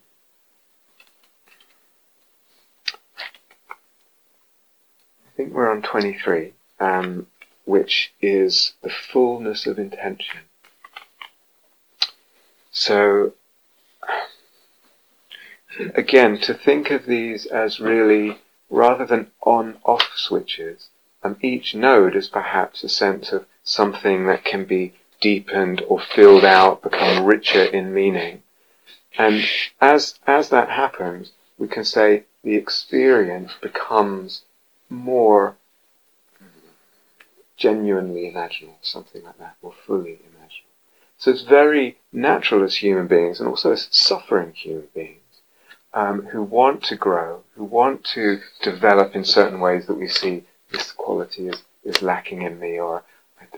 I 5.27 5.37
think 5.37 5.53
we're 5.53 5.71
on 5.71 5.83
23, 5.83 6.53
um, 6.79 7.27
which 7.65 8.13
is 8.23 8.75
the 8.83 8.91
fullness 8.91 9.67
of 9.67 9.79
intention. 9.79 10.41
So 12.71 13.33
again, 15.95 16.39
to 16.43 16.55
think 16.55 16.91
of 16.91 17.07
these 17.07 17.47
as 17.47 17.81
really, 17.81 18.39
rather 18.71 19.05
than 19.05 19.33
on-off 19.43 20.11
switches, 20.15 20.89
um, 21.25 21.37
each 21.43 21.75
node 21.75 22.15
is 22.15 22.29
perhaps 22.29 22.85
a 22.85 22.89
sense 22.89 23.33
of 23.33 23.47
something 23.65 24.27
that 24.27 24.45
can 24.45 24.65
be 24.65 24.95
deepened 25.21 25.83
or 25.89 25.99
filled 26.01 26.45
out, 26.45 26.83
become 26.83 27.25
richer 27.25 27.65
in 27.65 27.95
meaning. 27.95 28.43
And 29.17 29.43
as, 29.81 30.19
as 30.27 30.51
that 30.51 30.69
happens, 30.69 31.33
we 31.59 31.67
can 31.67 31.85
say 31.85 32.25
the 32.43 32.57
experience 32.57 33.53
becomes 33.61 34.43
more 34.91 35.57
genuinely 37.57 38.31
imaginal, 38.31 38.75
something 38.83 39.23
like 39.25 39.39
that, 39.39 39.57
or 39.63 39.73
fully 39.87 40.19
imaginal. 40.29 40.75
So 41.17 41.31
it's 41.31 41.43
very 41.43 41.97
natural 42.13 42.65
as 42.65 42.77
human 42.77 43.07
beings, 43.07 43.41
and 43.41 43.49
also 43.49 43.73
as 43.73 43.89
suffering 43.91 44.53
human 44.53 44.89
beings, 44.95 45.21
um, 45.95 46.27
who 46.27 46.43
want 46.43 46.83
to 46.85 46.97
grow, 46.97 47.45
who 47.55 47.65
want 47.65 48.05
to 48.15 48.41
develop 48.63 49.15
in 49.15 49.25
certain 49.25 49.61
ways 49.61 49.87
that 49.87 49.95
we 49.95 50.09
see 50.09 50.45
this 50.71 50.91
quality 50.93 51.49
is, 51.49 51.63
is 51.85 52.03
lacking 52.03 52.43
in 52.43 52.59
me 52.59 52.79
or 52.79 53.05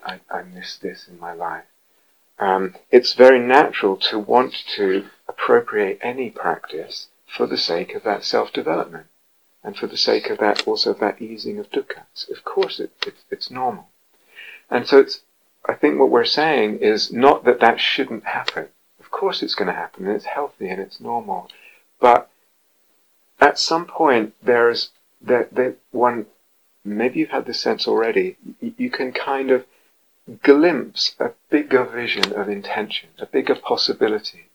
I, 0.05 0.21
I, 0.31 0.43
miss 0.43 0.77
this 0.77 1.09
in 1.09 1.19
my 1.19 1.33
life. 1.33 1.65
Um, 2.39 2.75
it's 2.91 3.15
very 3.15 3.39
natural 3.39 3.97
to 4.09 4.19
want 4.19 4.55
to 4.77 5.07
appropriate 5.29 5.99
any 6.03 6.31
practice 6.31 7.09
for 7.27 7.47
the 7.47 7.59
sake 7.59 7.95
of 7.95 8.03
that 8.05 8.25
self-development 8.25 9.07
and 9.63 9.77
for 9.77 9.87
the 9.87 9.97
sake 9.97 10.31
of 10.31 10.39
that 10.39 10.67
also 10.67 10.91
of 10.91 11.01
that 11.01 11.21
easing 11.21 11.59
of 11.59 11.71
dukkha. 11.71 12.03
Of 12.31 12.45
course, 12.45 12.79
it, 12.79 12.93
it, 13.07 13.15
it's 13.31 13.51
normal. 13.51 13.89
And 14.71 14.87
so 14.87 14.99
it's, 14.99 15.21
I 15.69 15.75
think 15.75 15.99
what 15.99 16.11
we're 16.11 16.25
saying 16.25 16.79
is 16.79 17.13
not 17.13 17.45
that 17.45 17.61
that 17.61 17.81
shouldn't 17.81 18.25
happen. 18.25 18.69
Of 19.01 19.11
course 19.11 19.43
it's 19.43 19.55
going 19.55 19.69
to 19.69 19.75
happen 19.75 20.07
and 20.07 20.15
it's 20.15 20.25
healthy 20.25 20.69
and 20.69 20.81
it's 20.81 21.01
normal. 21.01 21.51
But 22.01 22.31
at 23.41 23.59
some 23.59 23.87
point, 23.87 24.35
there's 24.43 24.91
that 25.23 25.55
that 25.55 25.77
one. 25.91 26.27
Maybe 26.85 27.19
you've 27.19 27.31
had 27.31 27.47
this 27.47 27.61
sense 27.61 27.89
already. 27.89 28.37
You 28.61 28.91
can 28.91 29.13
kind 29.13 29.51
of 29.51 29.67
glimpse 30.43 31.15
a 31.21 31.31
bigger 31.51 31.85
vision 31.85 32.33
of 32.33 32.49
intention, 32.49 33.11
a 33.19 33.27
bigger 33.27 33.55
possibility. 33.55 34.47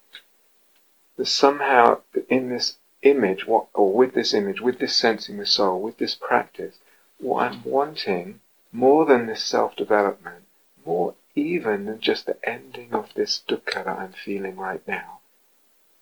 That 1.18 1.28
somehow 1.28 2.02
in 2.30 2.50
this 2.50 2.78
image, 3.02 3.48
what, 3.48 3.68
or 3.74 3.94
with 3.94 4.14
this 4.14 4.34
image, 4.34 4.62
with 4.62 4.80
this 4.80 4.96
sensing 4.96 5.38
the 5.38 5.46
soul, 5.46 5.82
with 5.82 5.98
this 5.98 6.16
practice, 6.16 6.78
what 7.20 7.52
I'm 7.52 7.64
wanting 7.64 8.42
more 8.72 9.06
than 9.06 9.28
this 9.28 9.44
self-development, 9.44 10.44
more 10.86 11.16
even 11.36 11.86
than 11.86 12.00
just 12.00 12.26
the 12.26 12.38
ending 12.44 12.94
of 12.94 13.14
this 13.14 13.44
dukkha 13.48 13.86
that 13.86 13.88
I'm 13.88 14.14
feeling 14.14 14.58
right 14.58 14.86
now, 14.88 15.20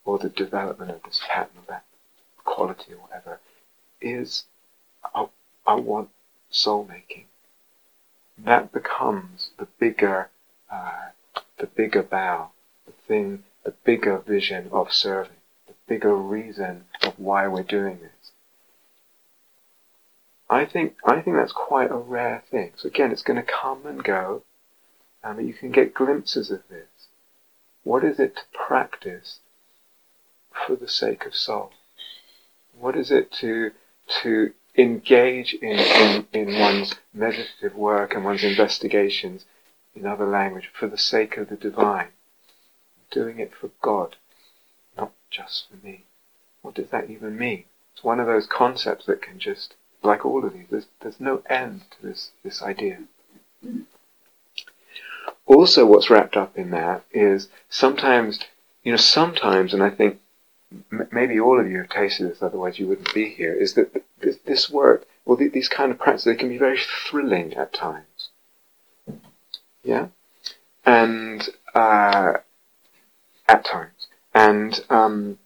or 0.05 0.17
the 0.17 0.29
development 0.29 0.91
of 0.91 1.03
this 1.03 1.21
pattern 1.27 1.57
of 1.59 1.67
that 1.67 1.83
quality 2.43 2.93
or 2.93 2.97
whatever, 2.97 3.39
is 4.01 4.45
I, 5.13 5.27
I 5.67 5.75
want 5.75 6.09
soul 6.49 6.85
making. 6.85 7.25
That 8.45 8.71
becomes 8.71 9.51
the 9.57 9.67
bigger, 9.79 10.29
uh, 10.71 11.09
the 11.57 11.67
bigger 11.67 12.03
bow, 12.03 12.51
the 12.85 12.93
thing, 13.07 13.43
the 13.63 13.71
bigger 13.71 14.17
vision 14.17 14.69
of 14.71 14.93
serving, 14.93 15.41
the 15.67 15.73
bigger 15.87 16.15
reason 16.15 16.85
of 17.03 17.19
why 17.19 17.47
we're 17.47 17.63
doing 17.63 17.99
this. 17.99 18.31
I 20.49 20.65
think 20.65 20.95
I 21.05 21.21
think 21.21 21.35
that's 21.35 21.51
quite 21.51 21.91
a 21.91 21.97
rare 21.97 22.43
thing. 22.49 22.71
So 22.75 22.87
again, 22.87 23.11
it's 23.11 23.21
going 23.21 23.43
to 23.43 23.51
come 23.51 23.85
and 23.85 24.03
go, 24.03 24.43
um, 25.23 25.39
you 25.39 25.53
can 25.53 25.71
get 25.71 25.93
glimpses 25.93 26.49
of 26.49 26.61
this. 26.69 26.87
What 27.83 28.03
is 28.03 28.19
it 28.19 28.35
to 28.35 28.41
practice 28.53 29.39
for 30.65 30.75
the 30.75 30.87
sake 30.87 31.25
of 31.25 31.35
soul? 31.35 31.71
What 32.77 32.95
is 32.95 33.11
it 33.11 33.31
to 33.33 33.71
to 34.21 34.53
engage 34.79 35.53
in, 35.55 35.77
in, 35.77 36.27
in 36.31 36.59
one's 36.59 36.95
meditative 37.13 37.75
work 37.75 38.15
and 38.15 38.23
one's 38.23 38.43
investigations 38.43 39.45
in 39.95 40.05
other 40.05 40.25
language 40.25 40.69
for 40.73 40.87
the 40.87 40.97
sake 40.97 41.37
of 41.37 41.49
the 41.49 41.55
divine. 41.55 42.09
Doing 43.11 43.39
it 43.39 43.53
for 43.53 43.71
God, 43.81 44.15
not 44.97 45.11
just 45.29 45.65
for 45.69 45.85
me. 45.85 46.05
What 46.61 46.75
does 46.75 46.89
that 46.89 47.09
even 47.09 47.37
mean? 47.37 47.65
It's 47.93 48.03
one 48.03 48.19
of 48.19 48.27
those 48.27 48.47
concepts 48.47 49.05
that 49.07 49.21
can 49.21 49.39
just, 49.39 49.75
like 50.03 50.25
all 50.25 50.45
of 50.45 50.53
these, 50.53 50.67
there's, 50.69 50.87
there's 51.01 51.19
no 51.19 51.41
end 51.49 51.81
to 51.91 52.07
this, 52.07 52.31
this 52.43 52.61
idea. 52.61 52.99
Also, 55.45 55.85
what's 55.85 56.09
wrapped 56.09 56.37
up 56.37 56.57
in 56.57 56.69
that 56.71 57.03
is 57.11 57.49
sometimes, 57.69 58.39
you 58.83 58.91
know, 58.91 58.97
sometimes, 58.97 59.73
and 59.73 59.83
I 59.83 59.89
think 59.89 60.19
maybe 61.11 61.39
all 61.39 61.59
of 61.59 61.69
you 61.69 61.77
have 61.79 61.89
tasted 61.89 62.29
this, 62.29 62.41
otherwise 62.41 62.79
you 62.79 62.87
wouldn't 62.87 63.13
be 63.13 63.29
here, 63.29 63.53
is 63.53 63.73
that 63.73 64.03
this, 64.19 64.37
this 64.45 64.69
work, 64.69 65.07
well, 65.25 65.37
these 65.37 65.69
kind 65.69 65.91
of 65.91 65.99
practices, 65.99 66.25
they 66.25 66.35
can 66.35 66.49
be 66.49 66.57
very 66.57 66.79
thrilling 66.79 67.53
at 67.55 67.73
times. 67.73 68.29
Yeah? 69.83 70.07
And, 70.85 71.49
uh, 71.73 72.33
at 73.47 73.65
times. 73.65 74.07
And, 74.33 74.79
um, 74.89 75.39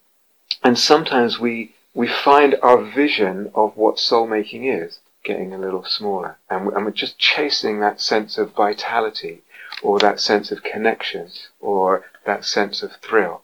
and 0.63 0.77
sometimes 0.77 1.39
we, 1.39 1.75
we 1.93 2.07
find 2.07 2.55
our 2.61 2.81
vision 2.81 3.51
of 3.55 3.77
what 3.77 3.99
soul 3.99 4.27
making 4.27 4.65
is 4.65 4.99
getting 5.23 5.53
a 5.53 5.57
little 5.57 5.85
smaller. 5.85 6.37
And, 6.49 6.67
and 6.73 6.85
we're 6.85 6.91
just 6.91 7.17
chasing 7.17 7.79
that 7.79 8.01
sense 8.01 8.37
of 8.37 8.53
vitality 8.53 9.41
or 9.81 9.99
that 9.99 10.19
sense 10.19 10.51
of 10.51 10.63
connection 10.63 11.29
or 11.59 12.05
that 12.25 12.45
sense 12.45 12.83
of 12.83 12.97
thrill. 12.97 13.43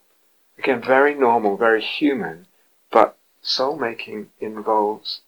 Again, 0.62 0.82
very 0.82 1.14
normal, 1.14 1.56
very 1.56 1.80
human, 1.80 2.46
but 2.90 3.16
soul 3.40 3.78
making 3.78 4.28
involves 4.40 5.22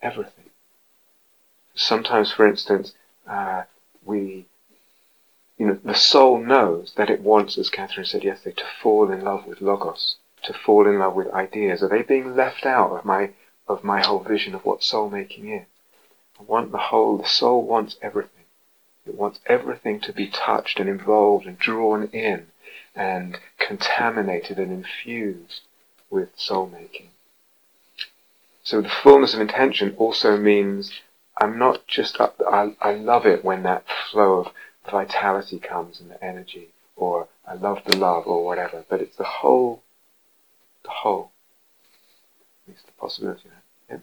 everything. 0.00 0.48
Sometimes, 1.74 2.32
for 2.32 2.46
instance, 2.46 2.94
uh, 3.28 3.64
we, 4.06 4.46
you 5.58 5.66
know, 5.66 5.78
the 5.84 5.94
soul 5.94 6.38
knows 6.38 6.94
that 6.96 7.10
it 7.10 7.20
wants, 7.20 7.58
as 7.58 7.68
Catherine 7.68 8.06
said 8.06 8.24
yesterday, 8.24 8.56
to 8.56 8.64
fall 8.80 9.10
in 9.12 9.20
love 9.20 9.46
with 9.46 9.60
logos, 9.60 10.16
to 10.44 10.54
fall 10.54 10.86
in 10.86 10.98
love 10.98 11.14
with 11.14 11.30
ideas. 11.30 11.82
Are 11.82 11.88
they 11.90 12.00
being 12.00 12.34
left 12.34 12.64
out 12.64 12.92
of 12.96 13.04
my 13.04 13.32
of 13.68 13.84
my 13.84 14.00
whole 14.00 14.20
vision 14.20 14.54
of 14.54 14.64
what 14.64 14.82
soul 14.82 15.10
making 15.10 15.50
is? 15.50 15.66
I 16.40 16.44
want 16.44 16.72
the 16.72 16.88
whole. 16.88 17.18
The 17.18 17.28
soul 17.28 17.66
wants 17.66 17.98
everything. 18.00 18.46
It 19.04 19.14
wants 19.14 19.40
everything 19.44 20.00
to 20.00 20.12
be 20.14 20.26
touched 20.26 20.80
and 20.80 20.88
involved 20.88 21.44
and 21.44 21.58
drawn 21.58 22.04
in 22.14 22.46
and 22.98 23.38
contaminated 23.68 24.58
and 24.58 24.72
infused 24.72 25.60
with 26.08 26.30
soul 26.36 26.66
making. 26.66 27.10
So 28.62 28.80
the 28.80 28.88
fullness 28.88 29.34
of 29.34 29.40
intention 29.40 29.94
also 29.98 30.38
means 30.38 30.90
I'm 31.38 31.58
not 31.58 31.86
just 31.86 32.18
up, 32.18 32.40
I, 32.50 32.74
I 32.80 32.94
love 32.94 33.26
it 33.26 33.44
when 33.44 33.62
that 33.64 33.84
flow 34.10 34.40
of 34.40 34.52
vitality 34.90 35.58
comes 35.58 36.00
and 36.00 36.10
the 36.10 36.22
energy, 36.24 36.68
or 36.96 37.28
I 37.46 37.54
love 37.54 37.82
the 37.84 37.96
love, 37.96 38.26
or 38.26 38.42
whatever, 38.44 38.84
but 38.88 39.02
it's 39.02 39.16
the 39.16 39.24
whole, 39.24 39.82
the 40.82 40.90
whole. 40.90 41.30
It's 42.66 42.82
the 42.82 42.92
possibility. 42.92 43.50
Yeah. 43.90 43.98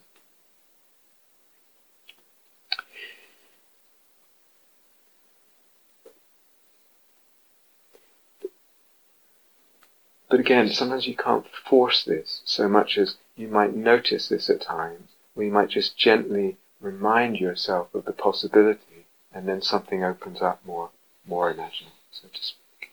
But 10.30 10.40
again, 10.40 10.70
sometimes 10.70 11.08
you 11.08 11.16
can't 11.16 11.46
force 11.70 12.04
this 12.04 12.42
so 12.46 12.68
much 12.68 12.98
as 12.98 13.16
you 13.36 13.48
might 13.48 13.76
notice 13.76 14.28
this 14.28 14.50
at 14.50 14.62
times, 14.62 15.10
where 15.34 15.46
you 15.46 15.52
might 15.52 15.70
just 15.70 15.98
gently 15.98 16.58
remind 16.82 17.38
yourself 17.38 17.94
of 17.94 18.06
the 18.06 18.14
possibility, 18.14 19.06
and 19.34 19.48
then 19.48 19.62
something 19.62 20.04
opens 20.04 20.42
up 20.42 20.66
more, 20.66 20.90
more 21.28 21.54
imaginal, 21.54 21.92
so 22.12 22.28
to 22.34 22.44
speak. 22.44 22.92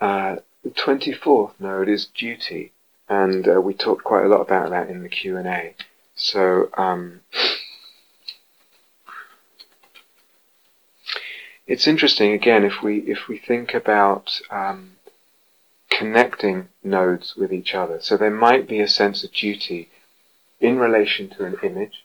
Uh, 0.00 0.36
the 0.64 0.70
24th 0.70 1.52
node 1.58 1.88
is 1.88 2.06
duty, 2.06 2.72
and 3.08 3.48
uh, 3.48 3.60
we 3.60 3.74
talked 3.74 4.04
quite 4.04 4.24
a 4.24 4.28
lot 4.28 4.40
about 4.40 4.70
that 4.70 4.88
in 4.88 5.02
the 5.02 5.08
Q&A. 5.08 5.74
So, 6.14 6.70
um, 6.76 7.20
it's 11.72 11.86
interesting 11.86 12.32
again 12.32 12.64
if 12.64 12.82
we 12.82 12.98
if 12.98 13.28
we 13.28 13.38
think 13.38 13.72
about 13.72 14.38
um, 14.50 14.92
connecting 15.88 16.68
nodes 16.84 17.34
with 17.34 17.50
each 17.50 17.74
other. 17.74 17.98
So 18.02 18.18
there 18.18 18.42
might 18.46 18.68
be 18.68 18.80
a 18.80 18.86
sense 18.86 19.24
of 19.24 19.32
duty 19.32 19.88
in 20.60 20.78
relation 20.78 21.30
to 21.30 21.46
an 21.46 21.56
image 21.62 22.04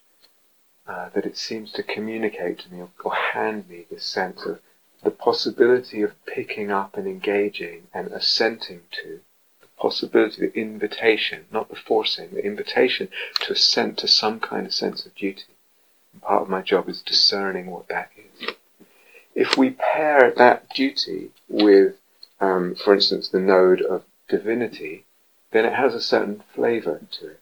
uh, 0.87 1.09
that 1.13 1.25
it 1.25 1.35
seems 1.35 1.73
to 1.73 1.83
communicate 1.83 2.59
to 2.59 2.71
me 2.71 2.79
or, 2.79 2.89
or 3.03 3.13
hand 3.13 3.67
me 3.67 3.85
this 3.91 4.05
sense 4.05 4.45
of 4.45 4.61
the 5.03 5.11
possibility 5.11 6.01
of 6.01 6.13
picking 6.25 6.71
up 6.71 6.95
and 6.95 7.05
engaging 7.05 7.87
and 7.93 8.07
assenting 8.13 8.83
to 8.91 9.19
the 9.59 9.67
possibility, 9.77 10.47
the 10.47 10.57
invitation, 10.57 11.43
not 11.51 11.67
the 11.67 11.75
forcing, 11.75 12.29
the 12.33 12.45
invitation 12.45 13.09
to 13.41 13.51
assent 13.51 13.97
to 13.97 14.07
some 14.07 14.39
kind 14.39 14.65
of 14.65 14.73
sense 14.73 15.05
of 15.05 15.13
duty. 15.13 15.43
And 16.13 16.21
part 16.21 16.43
of 16.43 16.47
my 16.47 16.61
job 16.61 16.87
is 16.87 17.01
discerning 17.01 17.65
what 17.65 17.89
that. 17.89 18.11
If 19.37 19.55
we 19.55 19.69
pair 19.69 20.33
that 20.35 20.67
duty 20.73 21.29
with 21.47 21.93
um, 22.39 22.73
for 22.73 22.95
instance, 22.95 23.29
the 23.29 23.39
node 23.39 23.81
of 23.83 24.03
divinity, 24.27 25.05
then 25.51 25.63
it 25.63 25.73
has 25.73 25.93
a 25.93 26.01
certain 26.01 26.43
flavor 26.55 27.01
to 27.19 27.27
it. 27.27 27.39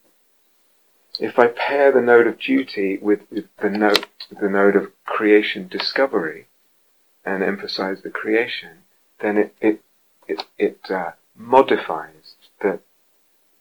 If 1.19 1.39
I 1.39 1.47
pair 1.47 1.93
the 1.93 2.01
node 2.01 2.27
of 2.27 2.37
duty 2.37 2.97
with 2.97 3.21
the 3.29 3.69
node, 3.69 4.07
the 4.29 4.49
node 4.49 4.75
of 4.75 4.91
creation 5.05 5.69
discovery, 5.69 6.47
and 7.25 7.41
emphasize 7.41 8.01
the 8.01 8.09
creation, 8.09 8.83
then 9.21 9.37
it 9.37 9.55
it 9.61 9.81
it, 10.27 10.43
it 10.57 10.91
uh, 10.91 11.11
modifies 11.33 12.35
the 12.59 12.81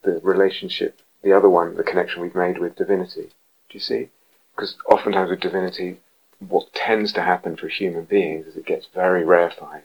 the 0.03 0.19
relationship, 0.23 1.01
the 1.23 1.31
other 1.31 1.49
one, 1.49 1.77
the 1.77 1.83
connection 1.83 2.21
we've 2.21 2.35
made 2.35 2.57
with 2.57 2.75
divinity. 2.75 3.29
Do 3.69 3.73
you 3.73 3.79
see? 3.79 4.09
Because 4.53 4.75
oftentimes 4.91 5.29
with 5.29 5.39
divinity, 5.39 6.01
what 6.49 6.73
tends 6.73 7.13
to 7.13 7.21
happen 7.21 7.55
for 7.55 7.67
human 7.67 8.05
beings 8.05 8.47
is 8.47 8.55
it 8.55 8.65
gets 8.65 8.87
very 8.93 9.23
rarefied 9.23 9.83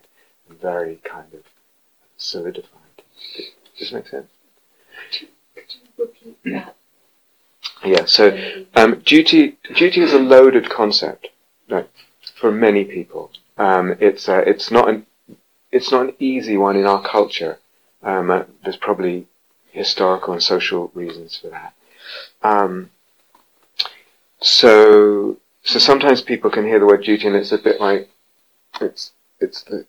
and 0.49 0.59
very 0.59 1.01
kind 1.03 1.33
of 1.33 1.41
solidified. 2.17 2.81
Does 3.35 3.79
this 3.79 3.91
make 3.91 4.07
sense? 4.07 4.27
Could 5.11 5.21
you, 5.21 5.27
repeat 5.97 6.37
that? 6.45 6.75
Yeah, 7.83 8.05
so 8.05 8.37
um, 8.75 9.01
duty 9.05 9.57
duty 9.75 10.01
is 10.01 10.13
a 10.13 10.19
loaded 10.19 10.69
concept, 10.69 11.29
right, 11.69 11.89
for 12.39 12.51
many 12.51 12.85
people. 12.85 13.31
Um, 13.57 13.95
it's 13.99 14.29
uh, 14.29 14.43
it's 14.45 14.71
not 14.71 14.87
an 14.89 15.05
it's 15.71 15.91
not 15.91 16.05
an 16.07 16.15
easy 16.19 16.57
one 16.57 16.75
in 16.75 16.85
our 16.85 17.01
culture. 17.01 17.57
Um, 18.03 18.29
uh, 18.29 18.43
there's 18.63 18.77
probably 18.77 19.27
historical 19.71 20.33
and 20.33 20.43
social 20.43 20.91
reasons 20.93 21.37
for 21.37 21.49
that. 21.49 21.73
Um, 22.43 22.91
so 24.41 25.37
so 25.63 25.79
sometimes 25.79 26.21
people 26.21 26.49
can 26.49 26.65
hear 26.65 26.79
the 26.79 26.85
word 26.85 27.03
duty 27.03 27.27
and 27.27 27.35
it's 27.35 27.51
a 27.51 27.57
bit 27.57 27.79
like 27.79 28.09
it's 28.79 29.11
it's 29.39 29.63
the 29.63 29.85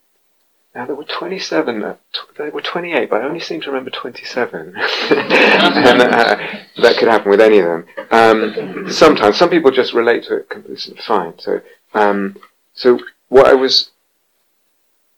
now 0.75 0.87
there 0.87 0.97
were 0.97 1.05
27, 1.05 1.85
uh, 1.85 1.97
tw- 2.15 2.37
there 2.39 2.51
were 2.51 2.63
28, 2.63 3.11
but 3.11 3.21
I 3.21 3.25
only 3.25 3.41
seem 3.41 3.61
to 3.61 3.71
remember 3.71 3.91
27. 3.91 4.75
and 4.77 6.03
uh, 6.03 6.37
that 6.79 6.97
could 6.99 7.09
happen 7.09 7.31
with 7.31 7.43
any 7.43 7.59
of 7.59 7.67
them. 7.67 7.87
Um, 8.11 8.91
sometimes, 8.91 9.37
some 9.37 9.51
people 9.51 9.71
just 9.71 9.93
relate 9.93 10.25
to 10.25 10.37
it 10.39 10.49
completely 10.49 10.97
fine. 11.07 11.39
So, 11.39 11.61
um, 11.93 12.39
so 12.73 12.99
what 13.29 13.49
I 13.49 13.53
was 13.53 13.91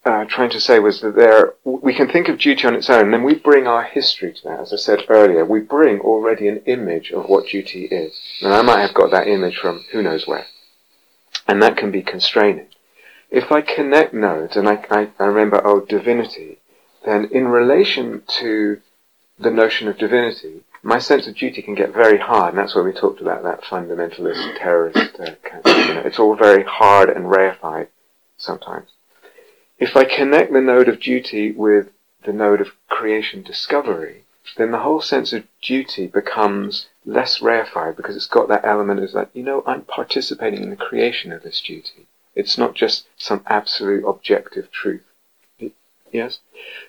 uh, 0.04 0.24
trying 0.26 0.50
to 0.50 0.60
say 0.60 0.78
was 0.78 1.00
that 1.00 1.16
there, 1.16 1.54
we 1.64 1.94
can 1.94 2.08
think 2.08 2.28
of 2.28 2.38
duty 2.38 2.66
on 2.66 2.74
its 2.74 2.90
own, 2.90 3.04
and 3.04 3.14
then 3.14 3.22
we 3.22 3.34
bring 3.34 3.66
our 3.66 3.84
history 3.84 4.32
to 4.32 4.42
that. 4.44 4.60
As 4.60 4.72
I 4.72 4.76
said 4.76 5.04
earlier, 5.08 5.44
we 5.44 5.60
bring 5.60 6.00
already 6.00 6.48
an 6.48 6.62
image 6.66 7.10
of 7.10 7.28
what 7.28 7.48
duty 7.48 7.86
is. 7.86 8.18
And 8.42 8.52
I 8.52 8.62
might 8.62 8.80
have 8.80 8.94
got 8.94 9.10
that 9.10 9.28
image 9.28 9.56
from 9.56 9.84
who 9.92 10.02
knows 10.02 10.26
where. 10.26 10.46
And 11.48 11.62
that 11.62 11.76
can 11.76 11.90
be 11.90 12.02
constraining 12.02 12.68
if 13.34 13.50
I 13.50 13.62
connect 13.62 14.14
nodes 14.14 14.56
and 14.56 14.68
I, 14.68 14.84
I, 14.90 15.08
I 15.18 15.24
remember, 15.24 15.60
oh, 15.64 15.80
divinity, 15.80 16.58
then 17.04 17.28
in 17.32 17.48
relation 17.48 18.22
to 18.38 18.80
the 19.40 19.50
notion 19.50 19.88
of 19.88 19.98
divinity, 19.98 20.62
my 20.84 21.00
sense 21.00 21.26
of 21.26 21.34
duty 21.34 21.60
can 21.60 21.74
get 21.74 21.92
very 21.92 22.18
hard, 22.18 22.50
and 22.54 22.58
that's 22.58 22.76
where 22.76 22.84
we 22.84 22.92
talked 22.92 23.20
about 23.20 23.42
that 23.42 23.62
fundamentalist 23.62 24.56
terrorist 24.58 25.18
uh, 25.18 25.34
kind 25.42 25.62
of, 25.64 25.76
you 25.76 25.94
know, 25.94 26.02
it's 26.04 26.20
all 26.20 26.36
very 26.36 26.62
hard 26.62 27.08
and 27.08 27.28
rarefied 27.28 27.88
sometimes. 28.36 28.88
If 29.86 29.98
I 29.98 30.04
connect 30.04 30.50
the 30.50 30.62
node 30.62 30.88
of 30.88 30.98
duty 30.98 31.52
with 31.52 31.90
the 32.24 32.32
node 32.32 32.62
of 32.62 32.68
creation 32.88 33.42
discovery, 33.42 34.24
then 34.56 34.70
the 34.70 34.78
whole 34.78 35.02
sense 35.02 35.34
of 35.34 35.44
duty 35.60 36.06
becomes 36.06 36.86
less 37.04 37.42
rarefied 37.42 37.94
because 37.94 38.16
it's 38.16 38.26
got 38.26 38.48
that 38.48 38.64
element 38.64 39.00
of 39.00 39.12
like, 39.12 39.28
you 39.34 39.42
know, 39.42 39.62
I'm 39.66 39.82
participating 39.82 40.62
in 40.62 40.70
the 40.70 40.84
creation 40.88 41.32
of 41.32 41.42
this 41.42 41.60
duty. 41.60 42.06
It's 42.34 42.56
not 42.56 42.72
just 42.72 43.08
some 43.18 43.42
absolute 43.46 44.08
objective 44.08 44.70
truth. 44.70 45.04
Yes? 46.10 46.38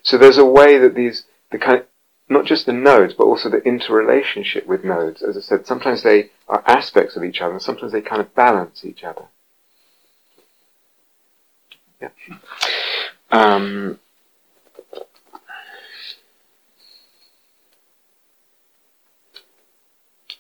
So 0.02 0.18
there's 0.18 0.38
a 0.38 0.46
way 0.46 0.78
that 0.78 0.96
these, 0.96 1.26
the 1.52 1.58
kind 1.58 1.84
not 2.30 2.46
just 2.46 2.66
the 2.66 2.72
nodes, 2.72 3.14
but 3.14 3.26
also 3.26 3.50
the 3.50 3.68
interrelationship 3.68 4.66
with 4.68 4.86
nodes. 4.86 5.22
As 5.22 5.36
I 5.36 5.42
said, 5.42 5.68
sometimes 5.68 6.02
they 6.04 6.32
are 6.48 6.64
aspects 6.66 7.18
of 7.18 7.26
each 7.26 7.42
other, 7.42 7.56
and 7.56 7.62
sometimes 7.62 7.92
they 7.92 8.00
kind 8.00 8.22
of 8.22 8.34
balance 8.34 8.86
each 8.86 9.04
other. 9.04 9.26
Yeah. 12.02 12.10
Um, 13.32 14.00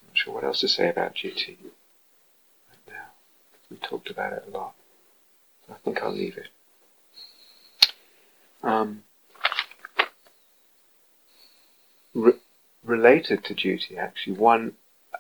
not 0.07 0.13
sure 0.13 0.33
what 0.33 0.43
else 0.43 0.61
to 0.61 0.67
say 0.67 0.89
about 0.89 1.15
duty 1.15 1.57
right 2.69 2.79
now. 2.87 3.05
We 3.69 3.77
talked 3.77 4.09
about 4.09 4.33
it 4.33 4.43
a 4.47 4.51
lot. 4.51 4.75
So 5.67 5.73
I 5.73 5.77
think 5.83 6.01
I'll 6.01 6.13
leave 6.13 6.37
it. 6.37 6.49
Um, 8.63 9.03
re- 12.13 12.39
related 12.83 13.43
to 13.45 13.53
duty, 13.53 13.97
actually, 13.97 14.37
one 14.37 14.73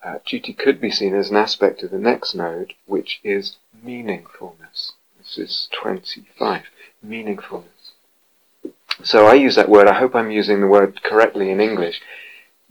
uh, 0.03 0.19
duty 0.25 0.53
could 0.53 0.81
be 0.81 0.91
seen 0.91 1.15
as 1.15 1.29
an 1.29 1.37
aspect 1.37 1.83
of 1.83 1.91
the 1.91 1.99
next 1.99 2.35
node, 2.35 2.73
which 2.85 3.19
is 3.23 3.57
meaningfulness. 3.85 4.93
This 5.25 5.37
is 5.37 5.67
25. 5.71 6.63
Meaningfulness. 7.05 7.93
So 9.03 9.25
I 9.25 9.33
use 9.33 9.55
that 9.55 9.69
word, 9.69 9.87
I 9.87 9.99
hope 9.99 10.15
I'm 10.15 10.31
using 10.31 10.61
the 10.61 10.67
word 10.67 11.01
correctly 11.03 11.49
in 11.49 11.59
English. 11.59 12.01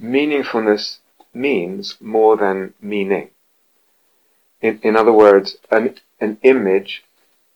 Meaningfulness 0.00 0.98
means 1.34 2.00
more 2.00 2.36
than 2.36 2.74
meaning. 2.80 3.30
In, 4.62 4.80
in 4.82 4.96
other 4.96 5.12
words, 5.12 5.56
an, 5.70 5.96
an 6.20 6.38
image 6.42 7.04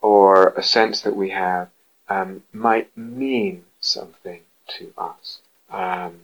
or 0.00 0.48
a 0.50 0.62
sense 0.62 1.00
that 1.02 1.16
we 1.16 1.30
have 1.30 1.68
um, 2.08 2.42
might 2.52 2.94
mean 2.96 3.64
something 3.80 4.42
to 4.78 4.92
us. 4.98 5.38
Um, 5.70 6.20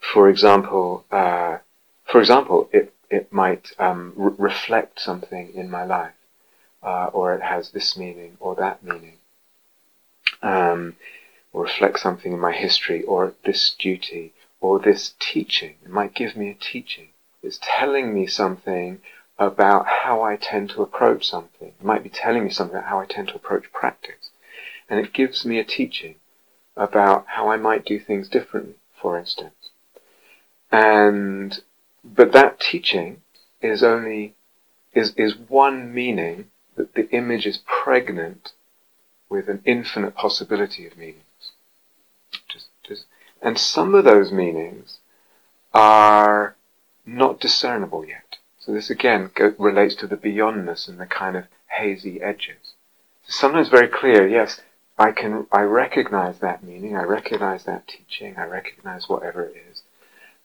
for 0.00 0.28
example, 0.28 1.04
uh, 1.10 1.58
for 2.04 2.20
example, 2.20 2.68
it 2.72 2.92
it 3.10 3.32
might 3.32 3.72
um, 3.78 4.12
re- 4.16 4.34
reflect 4.38 5.00
something 5.00 5.52
in 5.54 5.68
my 5.70 5.84
life, 5.84 6.14
uh, 6.82 7.06
or 7.12 7.34
it 7.34 7.42
has 7.42 7.70
this 7.70 7.96
meaning 7.96 8.36
or 8.40 8.54
that 8.56 8.82
meaning, 8.82 9.18
um, 10.42 10.96
or 11.52 11.64
reflect 11.64 11.98
something 11.98 12.32
in 12.32 12.38
my 12.38 12.52
history, 12.52 13.02
or 13.02 13.34
this 13.44 13.74
duty, 13.78 14.32
or 14.60 14.78
this 14.78 15.14
teaching. 15.18 15.74
It 15.84 15.90
might 15.90 16.14
give 16.14 16.36
me 16.36 16.50
a 16.50 16.54
teaching. 16.54 17.08
It's 17.42 17.58
telling 17.62 18.14
me 18.14 18.26
something 18.26 19.00
about 19.38 19.86
how 19.86 20.22
I 20.22 20.36
tend 20.36 20.70
to 20.70 20.82
approach 20.82 21.26
something. 21.26 21.68
It 21.68 21.84
might 21.84 22.02
be 22.02 22.10
telling 22.10 22.44
me 22.44 22.50
something 22.50 22.76
about 22.76 22.88
how 22.88 23.00
I 23.00 23.06
tend 23.06 23.28
to 23.28 23.36
approach 23.36 23.72
practice, 23.72 24.30
and 24.88 25.00
it 25.00 25.12
gives 25.12 25.44
me 25.44 25.58
a 25.58 25.64
teaching 25.64 26.16
about 26.76 27.24
how 27.26 27.48
I 27.48 27.56
might 27.56 27.84
do 27.84 27.98
things 27.98 28.28
differently, 28.28 28.76
for 29.00 29.18
instance. 29.18 29.70
And, 30.70 31.60
but 32.04 32.32
that 32.32 32.60
teaching 32.60 33.22
is 33.60 33.82
only, 33.82 34.34
is, 34.94 35.12
is 35.16 35.34
one 35.36 35.92
meaning 35.92 36.49
that 36.76 36.94
the 36.94 37.10
image 37.10 37.46
is 37.46 37.58
pregnant 37.58 38.52
with 39.28 39.48
an 39.48 39.62
infinite 39.64 40.14
possibility 40.14 40.86
of 40.86 40.96
meanings. 40.96 41.52
Just, 42.48 42.68
just, 42.82 43.04
and 43.40 43.58
some 43.58 43.94
of 43.94 44.04
those 44.04 44.32
meanings 44.32 44.98
are 45.72 46.56
not 47.06 47.40
discernible 47.40 48.04
yet. 48.04 48.36
So 48.58 48.72
this 48.72 48.90
again 48.90 49.30
go, 49.34 49.54
relates 49.58 49.94
to 49.96 50.06
the 50.06 50.16
beyondness 50.16 50.88
and 50.88 51.00
the 51.00 51.06
kind 51.06 51.36
of 51.36 51.44
hazy 51.78 52.20
edges. 52.20 52.74
So 53.26 53.32
Sometimes 53.32 53.68
very 53.68 53.88
clear, 53.88 54.28
yes, 54.28 54.60
I 54.98 55.12
can, 55.12 55.46
I 55.50 55.62
recognize 55.62 56.40
that 56.40 56.62
meaning, 56.62 56.96
I 56.96 57.04
recognize 57.04 57.64
that 57.64 57.88
teaching, 57.88 58.36
I 58.36 58.44
recognize 58.44 59.08
whatever 59.08 59.44
it 59.44 59.56
is. 59.70 59.82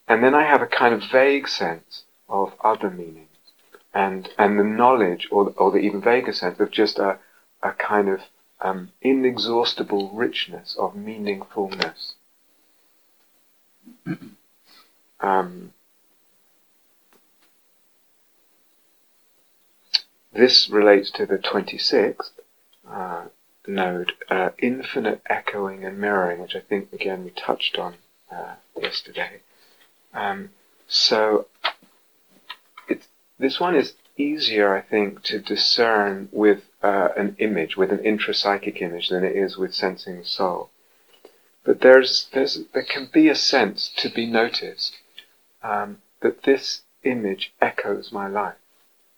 And 0.08 0.24
then 0.24 0.36
I 0.36 0.44
have 0.44 0.62
a 0.62 0.68
kind 0.68 0.94
of 0.94 1.04
vague 1.12 1.48
sense 1.48 2.04
of 2.30 2.54
other 2.64 2.90
meanings 2.90 3.25
and, 3.96 4.30
and 4.38 4.60
the 4.60 4.64
knowledge 4.64 5.28
or, 5.32 5.54
or 5.58 5.72
the 5.72 5.78
even 5.78 6.02
vaguer 6.02 6.34
sense 6.34 6.60
of 6.60 6.70
just 6.70 7.00
a, 7.00 7.18
a 7.64 7.72
kind 7.72 8.10
of 8.10 8.20
um, 8.60 8.92
inexhaustible 9.02 10.12
richness 10.12 10.76
of 10.78 10.94
meaningfulness. 10.94 12.14
Um, 15.22 15.74
this 20.34 20.70
relates 20.70 21.10
to 21.12 21.26
the 21.26 21.38
26th 21.38 22.32
uh, 22.88 23.26
node, 23.66 24.12
uh, 24.30 24.50
infinite 24.60 25.22
echoing 25.30 25.86
and 25.86 25.98
mirroring, 25.98 26.42
which 26.42 26.56
I 26.56 26.60
think 26.60 26.92
again 26.92 27.24
we 27.24 27.32
touched 27.32 27.78
on 27.78 27.96
uh, 28.32 28.56
yesterday. 28.80 29.40
Um, 30.14 30.50
so 30.88 31.48
this 33.38 33.60
one 33.60 33.76
is 33.76 33.94
easier, 34.18 34.74
I 34.74 34.82
think, 34.82 35.22
to 35.24 35.40
discern 35.40 36.30
with 36.32 36.64
uh, 36.82 37.10
an 37.18 37.36
image, 37.40 37.76
with 37.76 37.92
an 37.92 38.00
intrapsychic 38.00 38.82
image, 38.82 39.10
than 39.10 39.24
it 39.24 39.36
is 39.36 39.58
with 39.58 39.74
sensing 39.74 40.20
the 40.20 40.26
soul. 40.26 40.70
But 41.64 41.82
there's, 41.82 42.30
there's, 42.34 42.60
there 42.74 42.86
can 42.86 43.10
be 43.12 43.28
a 43.28 43.36
sense 43.36 43.92
to 43.98 44.10
be 44.10 44.26
noticed 44.26 44.98
um, 45.64 46.02
that 46.22 46.44
this 46.44 46.84
image 47.04 47.54
echoes 47.62 48.12
my 48.12 48.28
life. 48.28 48.56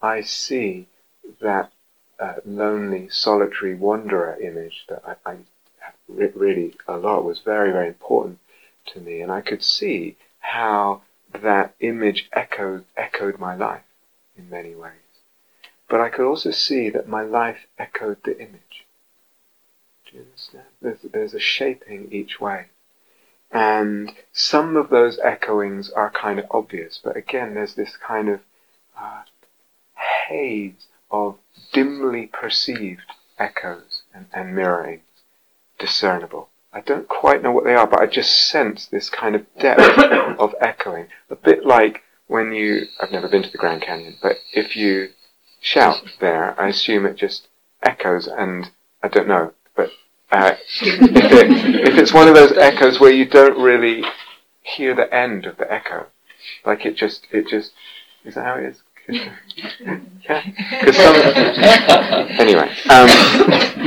I 0.02 0.22
see 0.22 0.88
that 1.42 1.72
uh, 2.20 2.36
lonely, 2.46 3.10
solitary 3.10 3.76
wanderer 3.76 4.38
image 4.42 4.86
that 4.90 5.04
I, 5.06 5.32
I 5.32 5.38
really 6.08 6.76
a 6.88 6.98
lot 6.98 7.24
was 7.24 7.40
very, 7.40 7.72
very 7.72 7.88
important 7.88 8.40
to 8.88 9.00
me, 9.00 9.22
and 9.22 9.32
I 9.32 9.42
could 9.42 9.64
see 9.64 10.16
how 10.40 11.04
that 11.34 11.76
image 11.82 12.30
echoed 12.34 12.86
echoed 12.96 13.38
my 13.38 13.54
life 13.54 13.84
in 14.38 14.50
many 14.50 14.76
ways. 14.76 14.94
But 15.90 16.02
I 16.02 16.10
could 16.10 16.28
also 16.28 16.52
see 16.52 16.90
that 16.90 17.08
my 17.08 17.22
life 17.22 17.68
echoed 17.78 18.24
the 18.24 18.38
image. 18.38 18.86
Do 20.06 20.18
you 20.18 20.24
understand? 20.24 20.66
There's, 20.82 21.02
there's 21.02 21.34
a 21.34 21.40
shaping 21.40 22.10
each 22.12 22.40
way. 22.40 22.68
And 23.52 24.14
some 24.34 24.76
of 24.76 24.90
those 24.90 25.20
echoings 25.20 25.90
are 25.96 26.10
kind 26.10 26.38
of 26.40 26.46
obvious, 26.52 27.00
but 27.02 27.16
again, 27.16 27.54
there's 27.54 27.76
this 27.76 27.96
kind 27.96 28.28
of 28.28 28.42
uh, 29.00 29.24
haze 30.28 30.88
of 31.10 31.38
dimly 31.72 32.28
perceived 32.28 33.14
echoes 33.40 34.02
and, 34.14 34.26
and 34.34 34.54
mirrorings 34.54 35.02
discernible. 35.80 36.50
I 36.74 36.82
don't 36.82 37.08
quite 37.08 37.42
know 37.42 37.52
what 37.52 37.64
they 37.64 37.76
are, 37.76 37.88
but 37.88 38.02
I 38.02 38.08
just 38.08 38.50
sense 38.50 38.86
this 38.86 39.10
kind 39.10 39.36
of 39.36 39.46
depth 39.58 39.98
of 40.40 40.54
echoing. 40.60 41.08
A 41.30 41.36
bit 41.36 41.66
like 41.66 42.04
when 42.28 42.54
you, 42.54 42.88
I've 43.00 43.12
never 43.12 43.28
been 43.28 43.44
to 43.44 43.50
the 43.50 43.58
Grand 43.58 43.82
Canyon, 43.82 44.18
but 44.22 44.38
if 44.54 44.76
you 44.76 45.10
shout 45.62 46.02
there, 46.20 46.60
I 46.60 46.70
assume 46.70 47.06
it 47.06 47.16
just 47.16 47.48
echoes 47.84 48.28
and 48.28 48.72
I 49.02 49.08
don't 49.08 49.28
know, 49.28 49.54
but 49.76 49.92
uh, 50.32 50.56
if, 50.82 51.32
it, 51.32 51.88
if 51.88 51.98
it's 51.98 52.14
one 52.14 52.28
of 52.28 52.36
those 52.36 52.52
echoes 52.54 53.00
where 53.00 53.12
you 53.12 53.26
don't 53.26 53.62
really 53.62 54.04
hear 54.62 54.96
the 54.96 55.14
end 55.14 55.46
of 55.46 55.58
the 55.58 55.72
echo, 55.72 56.08
like 56.66 56.86
it 56.86 56.96
just, 56.96 57.28
it 57.32 57.48
just, 57.48 57.72
is 58.26 58.36
that 58.36 58.44
how 58.46 58.56
it 58.56 58.66
is? 58.66 58.82
yeah. 59.10 60.44
Some, 60.92 61.16
anyway, 62.40 62.70
um, 62.90 63.08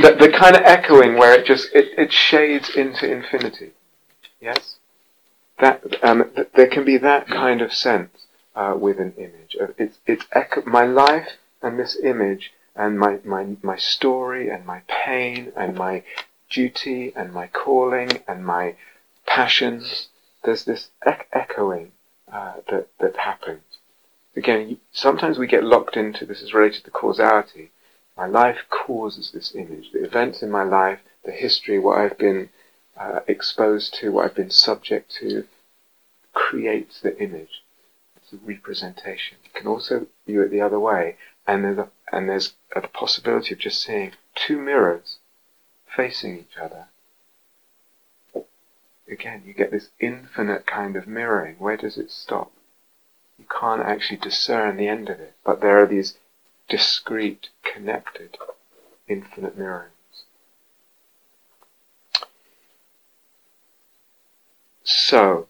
the, 0.01 0.17
the 0.19 0.33
kind 0.35 0.55
of 0.55 0.63
echoing 0.63 1.15
where 1.15 1.39
it 1.39 1.45
just 1.45 1.69
it, 1.75 1.89
it 1.95 2.11
shades 2.11 2.71
into 2.71 3.11
infinity. 3.11 3.73
Yes, 4.39 4.77
that 5.59 5.83
um, 6.03 6.31
th- 6.35 6.47
there 6.55 6.67
can 6.67 6.83
be 6.83 6.97
that 6.97 7.27
kind 7.27 7.61
of 7.61 7.71
sense 7.71 8.20
uh, 8.55 8.75
with 8.77 8.99
an 8.99 9.13
image. 9.17 9.55
It's 9.77 9.99
it's 10.05 10.25
echo- 10.31 10.63
my 10.65 10.85
life 10.85 11.29
and 11.61 11.79
this 11.79 11.97
image 12.03 12.51
and 12.75 12.99
my, 12.99 13.19
my 13.23 13.57
my 13.61 13.77
story 13.77 14.49
and 14.49 14.65
my 14.65 14.81
pain 14.87 15.51
and 15.55 15.75
my 15.75 16.03
duty 16.49 17.13
and 17.15 17.33
my 17.33 17.47
calling 17.47 18.23
and 18.27 18.45
my 18.45 18.75
passions. 19.25 20.09
There's 20.43 20.65
this 20.65 20.89
echoing 21.05 21.91
uh, 22.31 22.55
that 22.69 22.87
that 22.99 23.17
happens 23.17 23.63
again, 24.35 24.77
sometimes 24.91 25.37
we 25.37 25.47
get 25.47 25.63
locked 25.63 25.97
into 25.97 26.25
this 26.25 26.41
is 26.41 26.53
related 26.53 26.83
to 26.85 26.91
causality. 26.91 27.71
My 28.17 28.27
life 28.27 28.59
causes 28.69 29.31
this 29.31 29.53
image. 29.55 29.91
The 29.91 30.03
events 30.03 30.41
in 30.41 30.51
my 30.51 30.63
life, 30.63 30.99
the 31.25 31.31
history, 31.31 31.79
what 31.79 31.97
I've 31.97 32.17
been 32.17 32.49
uh, 32.97 33.19
exposed 33.27 33.93
to, 33.95 34.11
what 34.11 34.25
I've 34.25 34.35
been 34.35 34.51
subject 34.51 35.11
to, 35.19 35.45
creates 36.33 37.01
the 37.01 37.17
image. 37.21 37.60
Representation. 38.33 39.37
You 39.43 39.51
can 39.53 39.67
also 39.67 40.07
view 40.25 40.41
it 40.41 40.49
the 40.49 40.61
other 40.61 40.79
way, 40.79 41.17
and 41.47 41.63
there's 41.63 41.77
a, 41.77 41.89
and 42.11 42.29
there's 42.29 42.53
a, 42.75 42.81
possibility 42.87 43.53
of 43.53 43.59
just 43.59 43.81
seeing 43.81 44.13
two 44.35 44.59
mirrors 44.59 45.17
facing 45.95 46.37
each 46.37 46.57
other. 46.61 46.87
Again, 49.09 49.43
you 49.45 49.53
get 49.53 49.71
this 49.71 49.89
infinite 49.99 50.65
kind 50.65 50.95
of 50.95 51.07
mirroring. 51.07 51.55
Where 51.59 51.77
does 51.77 51.97
it 51.97 52.11
stop? 52.11 52.51
you 53.41 53.47
can't 53.59 53.81
actually 53.81 54.17
discern 54.17 54.77
the 54.77 54.87
end 54.87 55.09
of 55.09 55.19
it. 55.19 55.33
But 55.43 55.61
there 55.61 55.81
are 55.81 55.87
these 55.87 56.15
discrete, 56.69 57.49
connected, 57.63 58.37
infinite 59.07 59.57
mirrors. 59.57 59.91
so, 64.83 65.47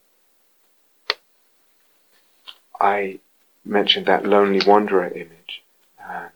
I 2.82 3.20
mentioned 3.64 4.08
that 4.08 4.26
lonely 4.26 4.60
wanderer 4.66 5.08
image, 5.08 5.64
and, 6.04 6.32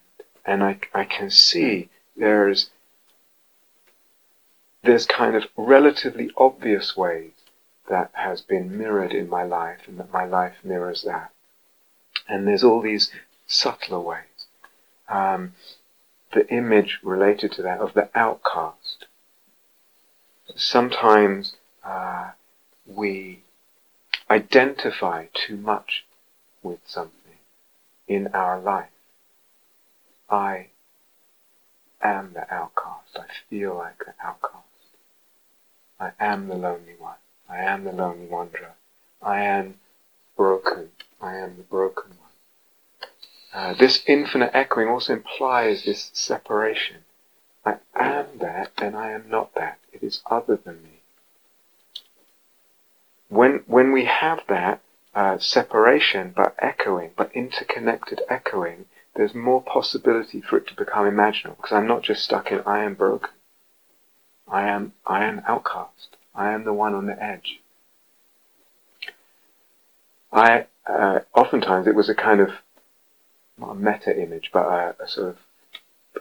and 0.46 0.64
I, 0.64 0.80
I 0.94 1.04
can 1.04 1.32
see 1.32 1.90
there's 2.16 2.70
there's 4.84 5.08
kind 5.08 5.36
of 5.36 5.46
relatively 5.58 6.30
obvious 6.38 6.96
ways 6.96 7.32
that 7.90 8.12
has 8.14 8.42
been 8.42 8.78
mirrored 8.78 9.14
in 9.14 9.28
my 9.28 9.42
life 9.42 9.80
and 9.88 10.00
that 10.00 10.14
my 10.14 10.26
life 10.26 10.58
mirrors 10.64 11.02
that. 11.02 11.32
And 12.28 12.48
there's 12.48 12.64
all 12.64 12.82
these 12.82 13.12
subtler 13.48 14.00
ways. 14.00 14.46
Um, 15.10 15.54
the 16.34 16.48
image 16.54 17.00
related 17.02 17.52
to 17.54 17.64
that 17.64 17.80
of 17.80 17.96
the 17.96 18.10
outcast. 18.14 19.06
Sometimes 20.56 21.56
uh, 21.84 22.32
we 22.86 23.42
identify 24.30 25.26
too 25.34 25.58
much 25.58 26.06
with 26.66 26.80
something 26.86 27.38
in 28.08 28.28
our 28.34 28.60
life. 28.60 28.90
I 30.30 30.68
am 32.02 32.34
the 32.34 32.52
outcast. 32.54 33.18
I 33.18 33.26
feel 33.50 33.76
like 33.76 34.00
the 34.00 34.14
outcast. 34.22 34.64
I 36.00 36.12
am 36.20 36.48
the 36.48 36.56
lonely 36.56 36.96
one. 36.98 37.16
I 37.48 37.58
am 37.58 37.84
the 37.84 37.92
lonely 37.92 38.26
wanderer. 38.26 38.74
I 39.22 39.42
am 39.42 39.76
broken. 40.36 40.90
I 41.22 41.36
am 41.38 41.58
the 41.58 41.64
broken 41.64 42.12
one. 42.12 43.10
Uh, 43.54 43.74
this 43.74 44.04
infinite 44.08 44.52
echoing 44.54 44.90
also 44.90 45.14
implies 45.14 45.86
this 45.86 46.10
separation. 46.14 46.98
I 47.66 47.78
am 47.96 48.40
that 48.40 48.72
and 48.78 48.96
I 48.96 49.12
am 49.12 49.30
not 49.30 49.54
that. 49.56 49.78
It 49.94 50.04
is 50.04 50.22
other 50.30 50.58
than 50.58 50.84
me. 50.84 51.00
When, 53.30 53.64
when 53.68 53.92
we 53.92 54.06
have 54.06 54.42
that 54.50 54.82
uh, 55.16 55.40
separation 55.40 56.34
but 56.36 56.56
echoing, 56.60 57.12
but 57.18 57.32
interconnected 57.34 58.22
echoing, 58.30 58.86
there's 59.16 59.34
more 59.34 59.64
possibility 59.64 60.42
for 60.42 60.58
it 60.58 60.68
to 60.68 60.76
become 60.76 61.06
imaginal 61.06 61.56
because 61.58 61.72
I'm 61.72 61.88
not 61.88 62.04
just 62.04 62.24
stuck 62.24 62.52
in 62.52 62.62
I 62.66 62.84
am. 62.84 62.98
I 64.48 64.68
am, 64.68 64.94
I 65.08 65.26
am 65.26 65.42
outcast. 65.48 66.18
I 66.36 66.52
am 66.52 66.66
the 66.66 66.74
one 66.74 66.94
on 66.94 67.08
the 67.08 67.24
edge. 67.24 67.62
I, 70.32 70.68
uh, 70.88 71.20
oftentimes 71.34 71.88
it 71.88 71.96
was 71.96 72.10
a 72.10 72.16
kind 72.16 72.42
of, 72.42 72.50
not 73.58 73.72
a 73.72 73.76
meta 73.76 74.22
image, 74.22 74.52
but 74.54 74.66
a, 74.68 74.96
a 75.04 75.08
sort 75.08 75.30
of, 75.30 75.38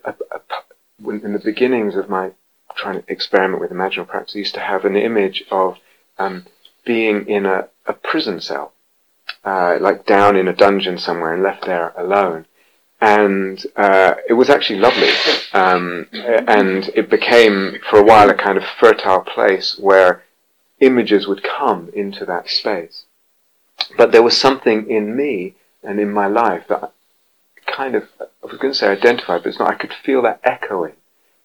a, 0.04 0.14
a, 0.36 1.10
in 1.10 1.32
the 1.32 1.40
beginnings 1.40 1.96
of 1.96 2.08
my 2.08 2.30
trying 2.76 3.02
to 3.02 3.12
experiment 3.12 3.60
with 3.60 3.70
imaginal 3.70 4.06
practice, 4.06 4.36
I 4.36 4.40
used 4.40 4.54
to 4.54 4.60
have 4.60 4.84
an 4.84 4.96
image 4.96 5.44
of 5.50 5.78
um, 6.18 6.46
being 6.84 7.26
in 7.28 7.46
a, 7.46 7.68
a 7.86 7.92
prison 7.92 8.40
cell, 8.40 8.73
uh, 9.44 9.78
like 9.80 10.06
down 10.06 10.36
in 10.36 10.48
a 10.48 10.54
dungeon 10.54 10.98
somewhere 10.98 11.34
and 11.34 11.42
left 11.42 11.64
there 11.66 11.92
alone 11.96 12.46
and 13.04 13.66
uh, 13.76 14.14
it 14.26 14.32
was 14.32 14.48
actually 14.48 14.78
lovely. 14.78 15.10
Um, 15.52 16.08
and 16.12 16.88
it 16.94 17.10
became, 17.10 17.78
for 17.90 17.98
a 17.98 18.02
while, 18.02 18.30
a 18.30 18.34
kind 18.34 18.56
of 18.56 18.64
fertile 18.80 19.20
place 19.20 19.78
where 19.78 20.24
images 20.80 21.26
would 21.26 21.42
come 21.42 21.90
into 21.94 22.24
that 22.24 22.48
space. 22.48 23.04
But 23.98 24.12
there 24.12 24.22
was 24.22 24.38
something 24.38 24.88
in 24.90 25.16
me 25.16 25.54
and 25.82 26.00
in 26.00 26.12
my 26.12 26.28
life 26.28 26.64
that 26.68 26.92
kind 27.66 27.94
of, 27.94 28.04
I 28.20 28.46
was 28.46 28.58
going 28.58 28.72
to 28.72 28.78
say 28.78 28.88
identified, 28.88 29.42
but 29.42 29.50
it's 29.50 29.58
not. 29.58 29.70
I 29.70 29.74
could 29.74 29.92
feel 29.92 30.22
that 30.22 30.40
echoing. 30.42 30.94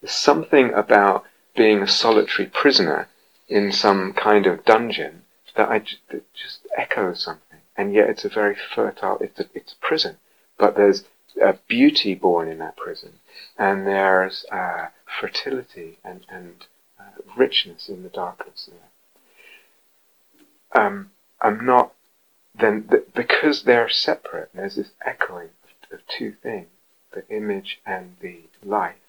There's 0.01 0.13
something 0.13 0.73
about 0.73 1.25
being 1.57 1.81
a 1.81 1.87
solitary 1.87 2.47
prisoner 2.47 3.09
in 3.49 3.73
some 3.73 4.13
kind 4.13 4.45
of 4.45 4.63
dungeon 4.63 5.23
that 5.57 5.67
I 5.67 5.79
that 6.09 6.23
just 6.33 6.59
echoes 6.77 7.21
something. 7.21 7.48
And 7.79 7.93
yet 7.93 8.09
it's 8.09 8.25
a 8.25 8.29
very 8.29 8.57
fertile, 8.75 9.17
it's 9.21 9.39
a, 9.39 9.45
it's 9.53 9.71
a 9.71 9.77
prison. 9.77 10.17
But 10.57 10.75
there's 10.75 11.05
a 11.41 11.53
beauty 11.69 12.13
born 12.13 12.49
in 12.49 12.57
that 12.57 12.75
prison, 12.75 13.19
and 13.57 13.87
there's 13.87 14.45
uh, 14.51 14.87
fertility 15.21 15.97
and, 16.03 16.25
and 16.27 16.65
uh, 16.99 17.21
richness 17.37 17.87
in 17.87 18.03
the 18.03 18.09
darkness 18.09 18.69
there. 18.69 20.83
Um, 20.83 21.11
I'm 21.39 21.65
not 21.65 21.93
then 22.53 22.85
th- 22.89 23.13
because 23.15 23.63
they're 23.63 23.87
separate. 23.87 24.49
There's 24.53 24.75
this 24.75 24.91
echoing 25.05 25.51
of, 25.63 25.99
of 25.99 26.07
two 26.07 26.33
things: 26.43 26.67
the 27.13 27.25
image 27.29 27.79
and 27.85 28.17
the 28.19 28.41
life. 28.61 28.99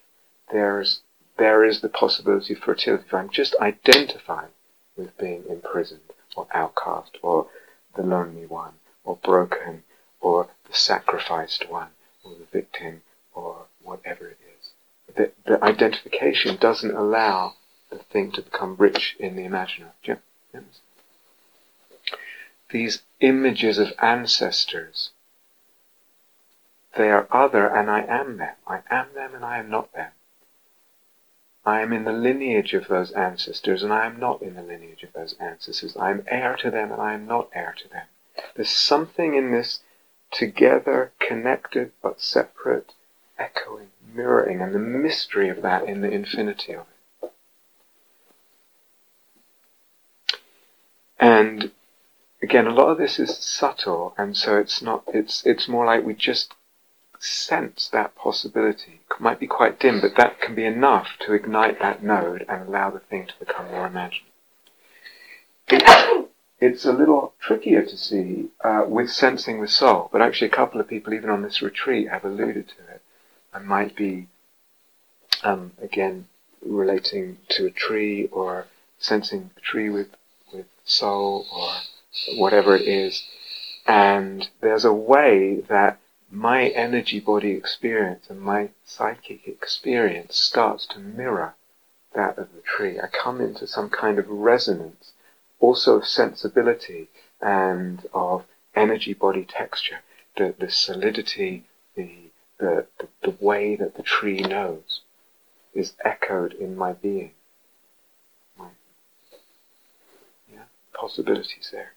There's 0.49 1.01
there 1.37 1.65
is 1.65 1.81
the 1.81 1.89
possibility 1.89 2.53
of 2.53 2.61
fertility. 2.61 3.03
If 3.05 3.13
I'm 3.13 3.29
just 3.29 3.53
identified 3.59 4.51
with 4.95 5.17
being 5.17 5.43
imprisoned 5.49 6.13
or 6.37 6.47
outcast 6.53 7.17
or 7.21 7.47
the 7.95 8.03
lonely 8.03 8.45
one 8.45 8.73
or 9.03 9.17
broken 9.17 9.83
or 10.19 10.49
the 10.67 10.73
sacrificed 10.73 11.69
one 11.69 11.89
or 12.23 12.35
the 12.35 12.45
victim 12.45 13.01
or 13.33 13.65
whatever 13.83 14.27
it 14.27 14.37
is. 14.59 15.15
The, 15.15 15.31
the 15.45 15.63
identification 15.63 16.57
doesn't 16.57 16.95
allow 16.95 17.55
the 17.89 17.99
thing 17.99 18.31
to 18.33 18.41
become 18.41 18.75
rich 18.77 19.15
in 19.19 19.35
the 19.35 19.43
imaginary. 19.43 19.91
These 22.69 23.03
images 23.19 23.77
of 23.77 23.91
ancestors, 24.01 25.11
they 26.95 27.09
are 27.09 27.27
other 27.29 27.67
and 27.67 27.91
I 27.91 28.01
am 28.01 28.37
them. 28.37 28.55
I 28.65 28.81
am 28.89 29.13
them 29.13 29.35
and 29.35 29.43
I 29.43 29.59
am 29.59 29.69
not 29.69 29.91
them. 29.93 30.11
I 31.63 31.81
am 31.81 31.93
in 31.93 32.05
the 32.05 32.11
lineage 32.11 32.73
of 32.73 32.87
those 32.87 33.11
ancestors 33.11 33.83
and 33.83 33.93
I 33.93 34.05
am 34.05 34.19
not 34.19 34.41
in 34.41 34.55
the 34.55 34.63
lineage 34.63 35.03
of 35.03 35.13
those 35.13 35.35
ancestors. 35.39 35.95
I 35.95 36.09
am 36.09 36.25
heir 36.27 36.55
to 36.57 36.71
them 36.71 36.91
and 36.91 37.01
I 37.01 37.13
am 37.13 37.27
not 37.27 37.49
heir 37.53 37.75
to 37.83 37.87
them. 37.87 38.07
There's 38.55 38.69
something 38.69 39.35
in 39.35 39.51
this 39.51 39.81
together, 40.31 41.11
connected 41.19 41.91
but 42.01 42.19
separate, 42.21 42.93
echoing, 43.37 43.91
mirroring, 44.13 44.61
and 44.61 44.73
the 44.73 44.79
mystery 44.79 45.49
of 45.49 45.61
that 45.61 45.83
in 45.83 46.01
the 46.01 46.09
infinity 46.09 46.73
of 46.73 46.85
it. 47.21 47.31
And 51.19 51.71
again, 52.41 52.65
a 52.65 52.73
lot 52.73 52.89
of 52.89 52.97
this 52.97 53.19
is 53.19 53.37
subtle, 53.37 54.15
and 54.17 54.35
so 54.35 54.57
it's 54.57 54.81
not, 54.81 55.03
it's, 55.13 55.45
it's 55.45 55.67
more 55.67 55.85
like 55.85 56.03
we 56.03 56.15
just 56.15 56.55
sense 57.21 57.89
that 57.93 58.15
possibility. 58.15 59.01
It 59.09 59.21
might 59.21 59.39
be 59.39 59.47
quite 59.47 59.79
dim, 59.79 60.01
but 60.01 60.15
that 60.17 60.41
can 60.41 60.55
be 60.55 60.65
enough 60.65 61.07
to 61.21 61.33
ignite 61.33 61.79
that 61.79 62.03
node 62.03 62.45
and 62.49 62.67
allow 62.67 62.89
the 62.89 62.99
thing 62.99 63.27
to 63.27 63.33
become 63.39 63.67
more 63.67 63.87
imagined 63.87 64.25
it's 66.61 66.85
a 66.85 66.91
little 66.93 67.33
trickier 67.39 67.83
to 67.83 67.97
see 67.97 68.49
uh, 68.63 68.83
with 68.87 69.09
sensing 69.09 69.61
the 69.61 69.67
soul, 69.67 70.09
but 70.11 70.21
actually 70.21 70.47
a 70.47 70.55
couple 70.55 70.79
of 70.79 70.87
people, 70.87 71.13
even 71.13 71.29
on 71.29 71.41
this 71.41 71.61
retreat, 71.61 72.09
have 72.09 72.23
alluded 72.25 72.67
to 72.67 72.93
it 72.93 73.01
and 73.53 73.65
might 73.65 73.95
be, 73.95 74.27
um, 75.43 75.71
again, 75.81 76.27
relating 76.63 77.37
to 77.49 77.65
a 77.65 77.71
tree 77.71 78.27
or 78.31 78.67
sensing 78.99 79.49
a 79.57 79.59
tree 79.61 79.89
with, 79.89 80.09
with 80.53 80.67
soul 80.85 81.47
or 81.51 81.71
whatever 82.37 82.75
it 82.75 82.87
is. 82.87 83.23
And 83.87 84.47
there's 84.61 84.85
a 84.85 84.93
way 84.93 85.61
that 85.67 85.99
my 86.31 86.67
energy 86.69 87.19
body 87.19 87.51
experience 87.51 88.29
and 88.29 88.39
my 88.39 88.69
psychic 88.85 89.47
experience 89.47 90.37
starts 90.37 90.87
to 90.87 90.99
mirror 90.99 91.55
that 92.13 92.37
of 92.37 92.53
the 92.53 92.61
tree. 92.61 92.99
I 92.99 93.07
come 93.07 93.41
into 93.41 93.67
some 93.67 93.89
kind 93.89 94.17
of 94.17 94.27
resonance 94.29 95.11
also 95.59 95.97
of 95.97 96.07
sensibility 96.07 97.09
and 97.41 98.05
of 98.13 98.45
energy 98.75 99.13
body 99.13 99.45
texture, 99.45 99.99
the, 100.37 100.55
the 100.57 100.71
solidity, 100.71 101.65
the, 101.95 102.09
the, 102.59 102.87
the, 103.21 103.35
way 103.39 103.75
that 103.75 103.95
the 103.95 104.03
tree 104.03 104.39
knows 104.39 105.01
is 105.73 105.93
echoed 106.05 106.53
in 106.53 106.77
my 106.77 106.93
being. 106.93 107.31
My, 108.57 108.67
yeah, 110.51 110.63
possibilities 110.93 111.69
there. 111.71 111.93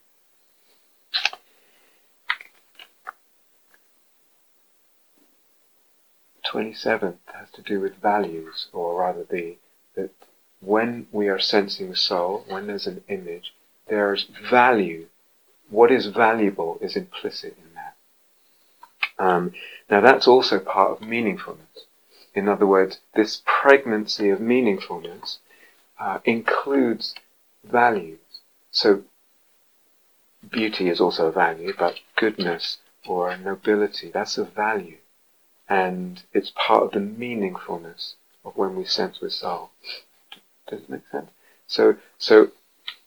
Twenty 6.44 6.74
seventh 6.74 7.20
has 7.32 7.50
to 7.52 7.62
do 7.62 7.80
with 7.80 7.96
values, 7.96 8.68
or 8.72 9.00
rather 9.00 9.24
the, 9.24 9.56
that 9.96 10.10
when 10.60 11.06
we 11.10 11.28
are 11.28 11.38
sensing 11.38 11.94
soul, 11.94 12.44
when 12.48 12.66
there's 12.66 12.86
an 12.86 13.02
image, 13.08 13.54
there's 13.88 14.26
value. 14.50 15.06
What 15.70 15.90
is 15.90 16.06
valuable 16.06 16.78
is 16.80 16.96
implicit 16.96 17.56
in 17.58 17.74
that. 17.74 17.94
Um, 19.18 19.52
now 19.90 20.00
that's 20.00 20.28
also 20.28 20.58
part 20.58 20.90
of 20.92 20.98
meaningfulness. 21.00 21.86
In 22.34 22.48
other 22.48 22.66
words, 22.66 22.98
this 23.14 23.42
pregnancy 23.46 24.28
of 24.28 24.38
meaningfulness 24.40 25.38
uh, 25.98 26.18
includes 26.24 27.14
values. 27.64 28.18
So 28.70 29.02
beauty 30.50 30.88
is 30.88 31.00
also 31.00 31.28
a 31.28 31.32
value, 31.32 31.72
but 31.78 32.00
goodness 32.16 32.78
or 33.06 33.36
nobility, 33.36 34.10
that's 34.10 34.36
a 34.36 34.44
value. 34.44 34.98
And 35.68 36.22
it's 36.32 36.52
part 36.54 36.82
of 36.84 36.92
the 36.92 37.00
meaningfulness 37.00 38.14
of 38.44 38.56
when 38.56 38.76
we 38.76 38.84
sense 38.84 39.20
with 39.20 39.32
soul. 39.32 39.70
Does 40.68 40.80
it 40.80 40.90
make 40.90 41.08
sense? 41.10 41.30
So, 41.66 41.96
so 42.18 42.50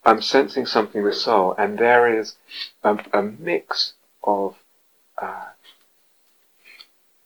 I'm 0.04 0.22
sensing 0.22 0.66
something 0.66 1.02
with 1.02 1.16
soul, 1.16 1.54
and 1.58 1.78
there 1.78 2.18
is 2.18 2.34
a, 2.82 2.98
a 3.12 3.22
mix 3.22 3.94
of 4.24 4.56
uh, 5.20 5.46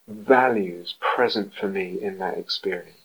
values 0.06 0.94
present 1.00 1.54
for 1.54 1.68
me 1.68 1.98
in 2.00 2.18
that 2.18 2.36
experience. 2.36 2.98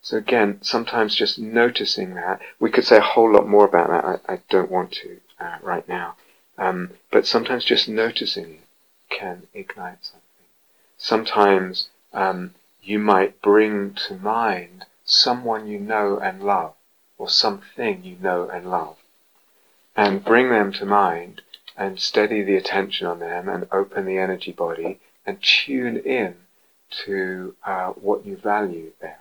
So 0.00 0.16
again, 0.16 0.62
sometimes 0.62 1.14
just 1.14 1.38
noticing 1.38 2.14
that, 2.14 2.40
we 2.58 2.70
could 2.70 2.84
say 2.84 2.96
a 2.96 3.02
whole 3.02 3.32
lot 3.32 3.48
more 3.48 3.66
about 3.66 3.88
that. 3.88 4.04
I, 4.28 4.34
I 4.34 4.40
don't 4.48 4.70
want 4.70 4.92
to 4.92 5.20
uh, 5.38 5.58
right 5.60 5.86
now. 5.88 6.16
Um, 6.56 6.90
but 7.10 7.26
sometimes 7.26 7.64
just 7.64 7.88
noticing 7.88 8.54
it 8.54 8.60
can 9.08 9.46
ignite 9.54 10.04
something. 10.04 10.22
Sometimes 10.96 11.88
um, 12.12 12.54
you 12.82 12.98
might 12.98 13.40
bring 13.42 13.94
to 13.94 14.16
mind 14.16 14.84
someone 15.04 15.66
you 15.66 15.78
know 15.78 16.18
and 16.18 16.42
love, 16.42 16.74
or 17.16 17.28
something 17.28 18.04
you 18.04 18.16
know 18.20 18.48
and 18.48 18.70
love, 18.70 18.96
and 19.96 20.24
bring 20.24 20.50
them 20.50 20.72
to 20.72 20.84
mind 20.84 21.42
and 21.76 22.00
steady 22.00 22.42
the 22.42 22.56
attention 22.56 23.06
on 23.06 23.20
them 23.20 23.48
and 23.48 23.68
open 23.70 24.04
the 24.04 24.18
energy 24.18 24.52
body 24.52 24.98
and 25.24 25.40
tune 25.42 25.96
in 25.96 26.34
to 26.90 27.54
uh, 27.64 27.90
what 27.90 28.26
you 28.26 28.36
value 28.36 28.92
there. 29.00 29.20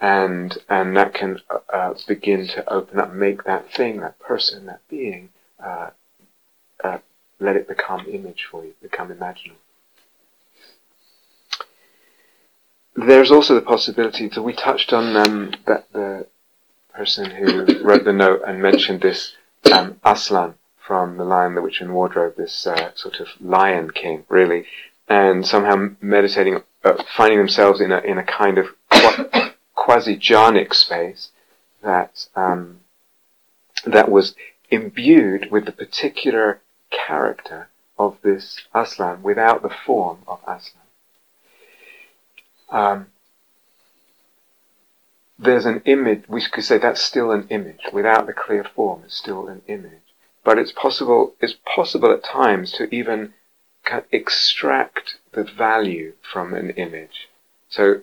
And, 0.00 0.56
and 0.68 0.96
that 0.96 1.12
can 1.12 1.40
uh, 1.50 1.58
uh 1.72 1.94
begin 2.08 2.46
to 2.48 2.72
open 2.72 2.98
up, 2.98 3.12
make 3.12 3.44
that 3.44 3.70
thing, 3.72 4.00
that 4.00 4.18
person, 4.18 4.66
that 4.66 4.80
being, 4.88 5.28
uh, 5.62 5.68
uh, 5.68 5.90
let 7.40 7.56
it 7.56 7.66
become 7.66 8.06
image 8.08 8.46
for 8.50 8.64
you, 8.64 8.74
become 8.82 9.08
imaginal. 9.08 9.56
There's 12.94 13.30
also 13.30 13.54
the 13.54 13.62
possibility 13.62 14.28
that 14.28 14.42
we 14.42 14.52
touched 14.52 14.92
on 14.92 15.16
um, 15.16 15.52
that 15.66 15.90
the 15.92 16.26
person 16.94 17.30
who 17.30 17.82
wrote 17.82 18.04
the 18.04 18.12
note 18.12 18.42
and 18.46 18.60
mentioned 18.60 19.00
this 19.00 19.36
um, 19.72 19.98
Aslan 20.04 20.54
from 20.78 21.16
The 21.16 21.24
Lion, 21.24 21.54
the 21.54 21.62
Witch, 21.62 21.80
and 21.80 21.94
Wardrobe, 21.94 22.34
this 22.36 22.66
uh, 22.66 22.90
sort 22.94 23.20
of 23.20 23.28
lion 23.40 23.90
king, 23.90 24.24
really, 24.28 24.66
and 25.08 25.46
somehow 25.46 25.90
meditating, 26.00 26.62
uh, 26.84 27.02
finding 27.16 27.38
themselves 27.38 27.80
in 27.80 27.92
a 27.92 27.98
in 28.00 28.18
a 28.18 28.24
kind 28.24 28.58
of 28.58 28.66
quasi 29.74 30.16
jhanic 30.16 30.74
space 30.74 31.30
that 31.82 32.26
um, 32.34 32.80
that 33.86 34.10
was 34.10 34.34
imbued 34.70 35.50
with 35.50 35.64
the 35.64 35.72
particular 35.72 36.60
character 36.90 37.68
of 37.98 38.18
this 38.22 38.62
Aslan 38.74 39.22
without 39.22 39.62
the 39.62 39.70
form 39.70 40.18
of 40.26 40.40
Aslan. 40.46 40.82
Um, 42.70 43.06
there's 45.38 45.66
an 45.66 45.82
image, 45.84 46.24
we 46.28 46.42
could 46.46 46.64
say 46.64 46.78
that's 46.78 47.02
still 47.02 47.30
an 47.30 47.46
image, 47.48 47.80
without 47.92 48.26
the 48.26 48.32
clear 48.32 48.64
form, 48.64 49.02
it's 49.04 49.16
still 49.16 49.48
an 49.48 49.62
image. 49.66 49.92
But 50.44 50.58
it's 50.58 50.72
possible, 50.72 51.34
it's 51.40 51.56
possible 51.64 52.12
at 52.12 52.24
times 52.24 52.72
to 52.72 52.94
even 52.94 53.34
extract 54.12 55.16
the 55.32 55.44
value 55.44 56.12
from 56.32 56.54
an 56.54 56.70
image. 56.70 57.28
So 57.68 58.02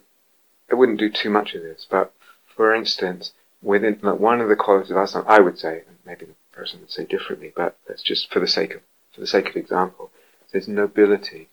I 0.72 0.76
wouldn't 0.76 1.00
do 1.00 1.10
too 1.10 1.30
much 1.30 1.54
of 1.54 1.62
this, 1.62 1.88
but 1.90 2.14
for 2.56 2.74
instance, 2.74 3.34
within 3.62 4.00
like 4.02 4.20
one 4.20 4.42
of 4.42 4.50
the 4.50 4.56
qualities 4.56 4.92
of 4.92 4.98
Aslan, 4.98 5.26
I 5.28 5.40
would 5.40 5.58
say, 5.58 5.84
maybe 6.06 6.28
person 6.58 6.80
would 6.80 6.92
say 6.92 7.06
differently, 7.06 7.54
but 7.56 7.78
that's 7.88 8.02
just 8.02 8.32
for 8.32 8.40
the 8.40 8.48
sake 8.48 8.74
of 8.76 8.82
for 9.14 9.22
the 9.22 9.28
sake 9.28 9.50
of 9.50 9.56
example, 9.56 10.12
there's 10.52 10.68
nobility. 10.68 11.50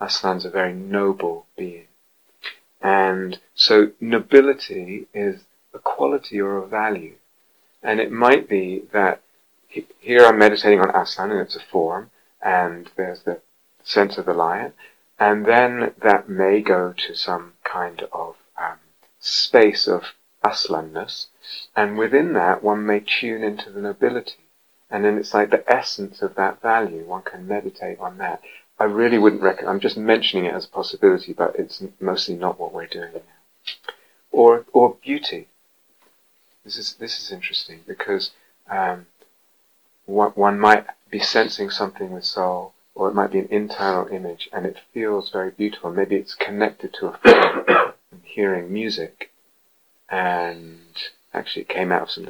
Aslan's 0.00 0.44
a 0.44 0.50
very 0.50 0.72
noble 0.72 1.46
being. 1.56 1.86
And 2.80 3.38
so 3.54 3.92
nobility 4.00 5.06
is 5.14 5.42
a 5.72 5.78
quality 5.78 6.40
or 6.40 6.56
a 6.58 6.66
value. 6.66 7.14
And 7.82 8.00
it 8.00 8.10
might 8.10 8.48
be 8.48 8.82
that 8.92 9.22
here 9.68 10.24
I'm 10.24 10.38
meditating 10.38 10.80
on 10.80 10.94
Aslan 10.94 11.30
and 11.30 11.40
it's 11.40 11.56
a 11.56 11.60
form, 11.60 12.10
and 12.42 12.90
there's 12.96 13.22
the 13.22 13.40
sense 13.84 14.18
of 14.18 14.26
the 14.26 14.34
lion, 14.34 14.72
and 15.18 15.46
then 15.46 15.94
that 16.02 16.28
may 16.28 16.60
go 16.60 16.92
to 17.06 17.14
some 17.14 17.54
kind 17.64 18.02
of 18.12 18.36
um, 18.60 18.78
space 19.20 19.86
of 19.86 20.02
Aslanness, 20.48 21.26
and 21.74 21.98
within 21.98 22.32
that 22.34 22.62
one 22.62 22.86
may 22.86 23.00
tune 23.00 23.42
into 23.42 23.70
the 23.70 23.80
nobility. 23.80 24.44
And 24.90 25.04
then 25.04 25.18
it's 25.18 25.34
like 25.34 25.50
the 25.50 25.64
essence 25.70 26.22
of 26.22 26.34
that 26.36 26.62
value, 26.62 27.04
one 27.04 27.22
can 27.22 27.48
meditate 27.48 27.98
on 27.98 28.18
that. 28.18 28.40
I 28.78 28.84
really 28.84 29.18
wouldn't 29.18 29.42
recommend, 29.42 29.70
I'm 29.70 29.80
just 29.80 29.96
mentioning 29.96 30.44
it 30.44 30.54
as 30.54 30.66
a 30.66 30.68
possibility, 30.68 31.32
but 31.32 31.56
it's 31.56 31.82
mostly 31.98 32.36
not 32.36 32.60
what 32.60 32.72
we're 32.72 32.86
doing 32.86 33.12
now. 33.14 33.20
Or, 34.30 34.66
or 34.72 34.96
beauty. 35.02 35.48
This 36.64 36.76
is, 36.76 36.94
this 36.94 37.18
is 37.18 37.32
interesting 37.32 37.80
because, 37.86 38.32
um, 38.70 39.06
one, 40.04 40.32
one 40.32 40.60
might 40.60 40.86
be 41.10 41.20
sensing 41.20 41.70
something 41.70 42.10
with 42.12 42.24
soul, 42.24 42.74
or 42.94 43.08
it 43.08 43.14
might 43.14 43.32
be 43.32 43.38
an 43.38 43.48
internal 43.50 44.06
image, 44.08 44.48
and 44.52 44.66
it 44.66 44.78
feels 44.92 45.30
very 45.30 45.50
beautiful. 45.50 45.90
Maybe 45.90 46.16
it's 46.16 46.34
connected 46.34 46.94
to 46.94 47.08
a 47.08 47.18
feeling. 47.18 47.92
hearing 48.36 48.72
music, 48.72 49.30
and 50.08 50.80
actually 51.32 51.62
it 51.62 51.68
came 51.68 51.92
out 51.92 52.02
of 52.02 52.10
some, 52.10 52.26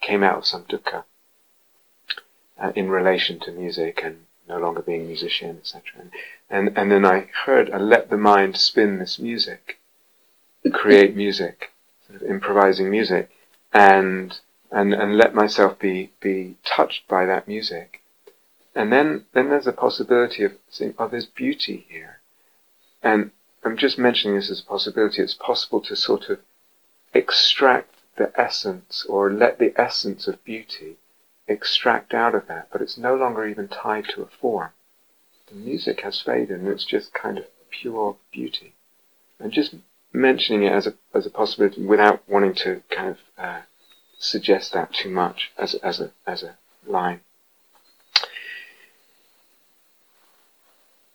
came 0.00 0.22
out 0.22 0.38
of 0.38 0.46
some 0.46 0.64
dukkha 0.64 1.04
uh, 2.60 2.72
in 2.74 2.88
relation 2.88 3.38
to 3.40 3.52
music 3.52 4.00
and 4.02 4.26
no 4.48 4.58
longer 4.58 4.82
being 4.82 5.02
a 5.02 5.06
musician, 5.06 5.58
etc. 5.58 5.82
And, 5.98 6.10
and, 6.48 6.78
and 6.78 6.92
then 6.92 7.04
I 7.04 7.28
heard, 7.44 7.70
I 7.70 7.78
let 7.78 8.10
the 8.10 8.16
mind 8.16 8.56
spin 8.56 8.98
this 8.98 9.18
music, 9.18 9.78
create 10.72 11.16
music, 11.24 11.72
sort 12.06 12.22
of 12.22 12.28
improvising 12.28 12.90
music, 12.90 13.30
and, 13.72 14.38
and, 14.70 14.94
and 14.94 15.16
let 15.16 15.34
myself 15.34 15.78
be, 15.78 16.12
be 16.20 16.56
touched 16.64 17.08
by 17.08 17.26
that 17.26 17.48
music. 17.48 18.02
And 18.74 18.92
then, 18.92 19.24
then 19.32 19.48
there's 19.48 19.66
a 19.66 19.72
possibility 19.72 20.44
of 20.44 20.52
saying, 20.70 20.94
oh, 20.98 21.08
there's 21.08 21.26
beauty 21.26 21.86
here. 21.88 22.20
And 23.02 23.30
I'm 23.64 23.76
just 23.76 23.98
mentioning 23.98 24.36
this 24.36 24.50
as 24.50 24.60
a 24.60 24.64
possibility. 24.64 25.22
It's 25.22 25.34
possible 25.34 25.80
to 25.80 25.96
sort 25.96 26.28
of 26.28 26.38
extract 27.16 27.94
the 28.16 28.32
essence 28.38 29.04
or 29.08 29.30
let 29.32 29.58
the 29.58 29.72
essence 29.76 30.26
of 30.26 30.42
beauty 30.44 30.96
extract 31.48 32.14
out 32.14 32.34
of 32.34 32.46
that, 32.48 32.68
but 32.72 32.82
it's 32.82 32.98
no 32.98 33.14
longer 33.14 33.46
even 33.46 33.68
tied 33.68 34.04
to 34.08 34.22
a 34.22 34.26
form. 34.26 34.70
The 35.48 35.54
music 35.54 36.00
has 36.00 36.20
faded 36.20 36.60
and 36.60 36.68
it's 36.68 36.84
just 36.84 37.14
kind 37.14 37.38
of 37.38 37.44
pure 37.70 38.16
beauty. 38.32 38.74
And 39.38 39.52
just 39.52 39.74
mentioning 40.12 40.64
it 40.64 40.72
as 40.72 40.86
a, 40.86 40.94
as 41.14 41.26
a 41.26 41.30
possibility 41.30 41.84
without 41.84 42.22
wanting 42.28 42.54
to 42.54 42.82
kind 42.90 43.10
of 43.10 43.18
uh, 43.38 43.60
suggest 44.18 44.72
that 44.72 44.92
too 44.92 45.10
much 45.10 45.52
as, 45.58 45.74
as, 45.74 46.00
a, 46.00 46.10
as 46.26 46.42
a 46.42 46.56
line. 46.86 47.20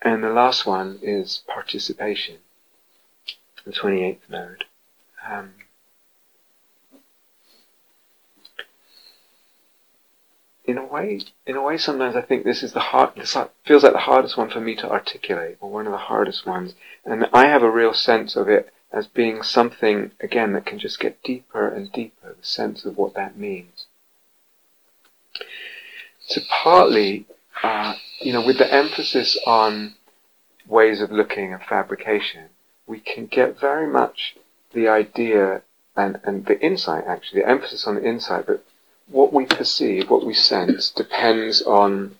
And 0.01 0.23
the 0.23 0.29
last 0.29 0.65
one 0.65 0.99
is 1.01 1.43
participation, 1.47 2.37
the 3.65 3.71
28th 3.71 4.29
node. 4.29 4.63
Um, 5.29 5.53
in 10.71 10.77
a 10.77 10.85
way, 10.85 11.19
in 11.45 11.57
a 11.57 11.61
way, 11.61 11.77
sometimes 11.77 12.15
I 12.15 12.21
think 12.21 12.45
this 12.45 12.63
is 12.63 12.71
the 12.71 12.79
hard. 12.79 13.15
This 13.17 13.35
feels 13.65 13.83
like 13.83 13.91
the 13.91 13.99
hardest 13.99 14.37
one 14.37 14.49
for 14.49 14.61
me 14.61 14.73
to 14.77 14.89
articulate, 14.89 15.57
or 15.59 15.69
one 15.69 15.85
of 15.85 15.91
the 15.91 15.97
hardest 15.97 16.45
ones. 16.45 16.75
And 17.03 17.27
I 17.33 17.47
have 17.47 17.61
a 17.61 17.69
real 17.69 17.93
sense 17.93 18.37
of 18.37 18.47
it 18.47 18.71
as 18.89 19.05
being 19.05 19.43
something 19.43 20.11
again 20.21 20.53
that 20.53 20.65
can 20.65 20.79
just 20.79 20.99
get 20.99 21.21
deeper 21.23 21.67
and 21.67 21.91
deeper. 21.91 22.35
The 22.39 22.45
sense 22.45 22.85
of 22.85 22.97
what 22.97 23.15
that 23.15 23.37
means. 23.37 23.87
So 26.21 26.39
partly, 26.49 27.25
uh, 27.61 27.95
you 28.21 28.31
know, 28.31 28.45
with 28.45 28.57
the 28.57 28.73
emphasis 28.73 29.37
on 29.45 29.95
ways 30.67 31.01
of 31.01 31.11
looking 31.11 31.51
and 31.51 31.61
fabrication, 31.61 32.45
we 32.87 33.01
can 33.01 33.25
get 33.25 33.59
very 33.59 33.87
much 33.87 34.37
the 34.73 34.87
idea 34.87 35.63
and, 35.97 36.21
and 36.23 36.45
the 36.45 36.57
insight 36.61 37.03
actually, 37.05 37.41
the 37.41 37.49
emphasis 37.49 37.85
on 37.85 37.95
the 37.95 38.07
insight, 38.07 38.45
but 38.47 38.63
what 39.07 39.33
we 39.33 39.45
perceive, 39.45 40.09
what 40.09 40.25
we 40.25 40.33
sense, 40.33 40.89
depends 40.89 41.61
on 41.61 42.17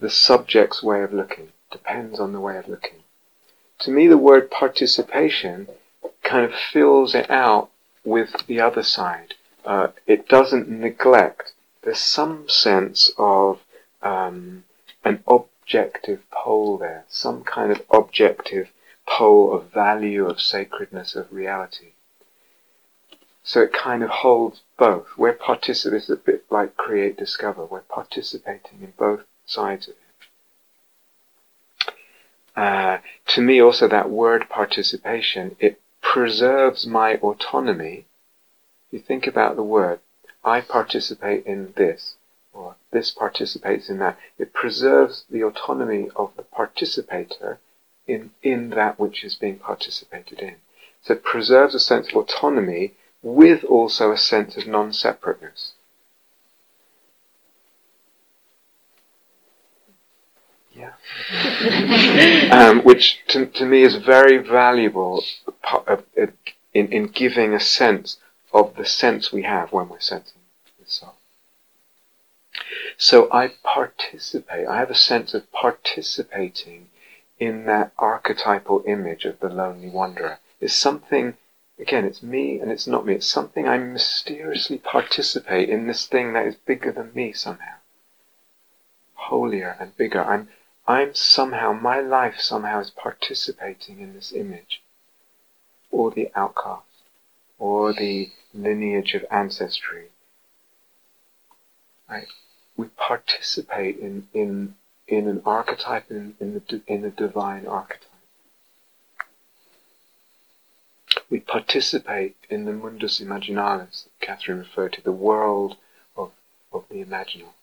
the 0.00 0.10
subject's 0.10 0.82
way 0.82 1.02
of 1.02 1.12
looking, 1.12 1.48
depends 1.70 2.20
on 2.20 2.32
the 2.32 2.40
way 2.40 2.56
of 2.56 2.68
looking. 2.68 3.02
To 3.80 3.90
me, 3.90 4.06
the 4.06 4.18
word 4.18 4.50
participation 4.50 5.68
kind 6.22 6.44
of 6.44 6.54
fills 6.54 7.14
it 7.14 7.30
out 7.30 7.70
with 8.04 8.46
the 8.46 8.60
other 8.60 8.82
side. 8.82 9.34
Uh, 9.64 9.88
it 10.06 10.28
doesn't 10.28 10.68
neglect. 10.68 11.52
There's 11.82 11.98
some 11.98 12.48
sense 12.48 13.12
of 13.18 13.60
um, 14.02 14.64
an 15.04 15.22
objective 15.26 16.22
pole 16.30 16.78
there, 16.78 17.04
some 17.08 17.44
kind 17.44 17.70
of 17.70 17.82
objective 17.90 18.68
pole 19.06 19.54
of 19.54 19.70
value, 19.72 20.26
of 20.26 20.40
sacredness, 20.40 21.14
of 21.14 21.32
reality. 21.32 21.92
So 23.48 23.62
it 23.62 23.72
kind 23.72 24.02
of 24.02 24.10
holds 24.10 24.60
both. 24.76 25.06
We're 25.16 25.32
participating, 25.32 25.96
it's 25.96 26.10
a 26.10 26.16
bit 26.16 26.44
like 26.50 26.76
create, 26.76 27.16
discover. 27.16 27.64
We're 27.64 27.80
participating 27.80 28.82
in 28.82 28.92
both 28.98 29.22
sides 29.46 29.88
of 29.88 29.94
it. 29.94 31.90
Uh, 32.54 32.98
to 33.28 33.40
me 33.40 33.58
also 33.58 33.88
that 33.88 34.10
word 34.10 34.50
participation, 34.50 35.56
it 35.60 35.80
preserves 36.02 36.86
my 36.86 37.14
autonomy 37.16 38.04
If 38.88 38.92
you 38.92 38.98
think 39.00 39.26
about 39.26 39.56
the 39.56 39.62
word, 39.62 40.00
I 40.44 40.60
participate 40.60 41.46
in 41.46 41.72
this, 41.74 42.16
or 42.52 42.76
this 42.90 43.10
participates 43.10 43.88
in 43.88 43.96
that, 44.00 44.18
it 44.36 44.52
preserves 44.52 45.24
the 45.30 45.42
autonomy 45.42 46.10
of 46.14 46.36
the 46.36 46.42
participator 46.42 47.60
in, 48.06 48.32
in 48.42 48.68
that 48.70 49.00
which 49.00 49.24
is 49.24 49.34
being 49.34 49.58
participated 49.58 50.40
in. 50.40 50.56
So 51.00 51.14
it 51.14 51.24
preserves 51.24 51.74
a 51.74 51.80
sense 51.80 52.08
of 52.08 52.16
autonomy 52.16 52.92
with 53.22 53.64
also 53.64 54.12
a 54.12 54.18
sense 54.18 54.56
of 54.56 54.66
non-separateness. 54.66 55.72
Yeah. 60.72 60.92
um, 62.52 62.84
which 62.84 63.18
to, 63.28 63.46
to 63.46 63.66
me 63.66 63.82
is 63.82 63.96
very 63.96 64.38
valuable 64.38 65.24
in, 66.72 66.92
in 66.92 67.06
giving 67.08 67.52
a 67.52 67.60
sense 67.60 68.18
of 68.52 68.76
the 68.76 68.84
sense 68.84 69.32
we 69.32 69.42
have 69.42 69.72
when 69.72 69.88
we're 69.88 70.00
sensing 70.00 70.40
the 70.78 70.90
soul. 70.90 71.14
So 72.96 73.28
I 73.32 73.52
participate, 73.62 74.66
I 74.66 74.78
have 74.78 74.90
a 74.90 74.94
sense 74.94 75.34
of 75.34 75.50
participating 75.52 76.88
in 77.38 77.66
that 77.66 77.92
archetypal 77.98 78.82
image 78.86 79.24
of 79.24 79.38
the 79.40 79.48
lonely 79.48 79.88
wanderer. 79.88 80.40
It's 80.60 80.74
something, 80.74 81.36
again, 81.78 82.04
it's 82.04 82.22
me 82.22 82.58
and 82.58 82.70
it's 82.70 82.86
not 82.86 83.06
me. 83.06 83.14
It's 83.14 83.26
something 83.26 83.68
I 83.68 83.78
mysteriously 83.78 84.78
participate 84.78 85.68
in 85.68 85.86
this 85.86 86.06
thing 86.06 86.32
that 86.32 86.46
is 86.46 86.56
bigger 86.56 86.92
than 86.92 87.12
me 87.14 87.32
somehow. 87.32 87.76
Holier 89.14 89.76
and 89.78 89.96
bigger. 89.96 90.24
I'm, 90.24 90.48
I'm 90.86 91.14
somehow, 91.14 91.72
my 91.72 92.00
life 92.00 92.38
somehow 92.38 92.80
is 92.80 92.90
participating 92.90 94.00
in 94.00 94.14
this 94.14 94.32
image. 94.32 94.82
Or 95.90 96.10
the 96.10 96.30
outcast. 96.34 96.82
Or 97.58 97.92
the 97.92 98.30
lineage 98.52 99.14
of 99.14 99.24
ancestry. 99.30 100.08
Right? 102.08 102.28
We 102.76 102.86
participate 102.88 103.98
in, 103.98 104.28
in, 104.32 104.74
in 105.06 105.28
an 105.28 105.42
archetype, 105.44 106.10
in, 106.10 106.34
in, 106.40 106.54
the, 106.54 106.82
in 106.86 107.12
divine 107.16 107.66
archetype. 107.66 108.07
We 111.30 111.40
participate 111.40 112.36
in 112.48 112.64
the 112.64 112.72
mundus 112.72 113.20
imaginalis 113.20 114.04
that 114.04 114.20
Catherine 114.20 114.58
referred 114.58 114.92
to, 114.94 115.02
the 115.02 115.12
world 115.12 115.76
of, 116.16 116.32
of 116.72 116.84
the 116.88 117.04
imaginal. 117.04 117.54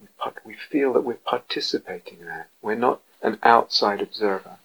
We, 0.00 0.08
we 0.44 0.54
feel 0.54 0.92
that 0.92 1.02
we're 1.02 1.14
participating 1.14 2.20
in 2.20 2.26
that. 2.26 2.48
We're 2.62 2.74
not 2.76 3.00
an 3.20 3.38
outside 3.42 4.00
observer. 4.00 4.58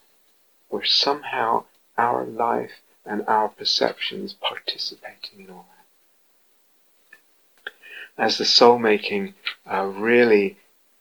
We're 0.69 0.85
somehow 0.85 1.65
our 1.97 2.23
life 2.23 2.81
and 3.05 3.25
our 3.27 3.49
perceptions 3.49 4.33
participating 4.33 5.39
in 5.39 5.49
all 5.49 5.65
that. 5.75 7.71
As 8.17 8.37
the 8.37 8.45
soul 8.45 8.77
making 8.77 9.33
uh, 9.65 9.85
really 9.85 10.57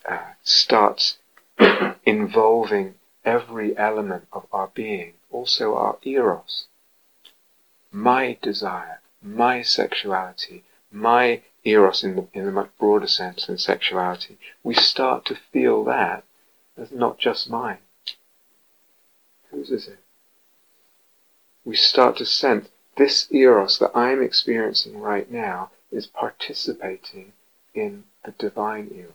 uh, 0.08 0.32
starts 0.42 1.18
involving 2.06 2.94
every 3.24 3.76
element 3.76 4.26
of 4.32 4.46
our 4.52 4.68
being, 4.68 5.14
also 5.30 5.74
our 5.74 5.98
eros, 6.02 6.66
my 7.90 8.38
desire, 8.42 9.00
my 9.22 9.62
sexuality, 9.62 10.64
my 10.90 11.42
eros 11.64 12.04
in 12.04 12.16
the, 12.16 12.28
in 12.32 12.46
the 12.46 12.52
much 12.52 12.70
broader 12.78 13.06
sense 13.06 13.46
than 13.46 13.58
sexuality, 13.58 14.38
we 14.62 14.74
start 14.74 15.24
to 15.26 15.34
feel 15.34 15.84
that 15.84 16.24
as 16.76 16.92
not 16.92 17.18
just 17.18 17.50
mine. 17.50 17.78
Whose 19.50 19.70
is 19.70 19.88
it? 19.88 19.98
we 21.68 21.76
start 21.76 22.16
to 22.16 22.24
sense 22.24 22.66
this 22.96 23.30
eros 23.30 23.78
that 23.78 23.94
I'm 23.94 24.22
experiencing 24.22 24.98
right 24.98 25.30
now 25.30 25.70
is 25.92 26.06
participating 26.06 27.34
in 27.74 28.04
the 28.24 28.30
divine 28.32 28.90
eros, 28.90 29.12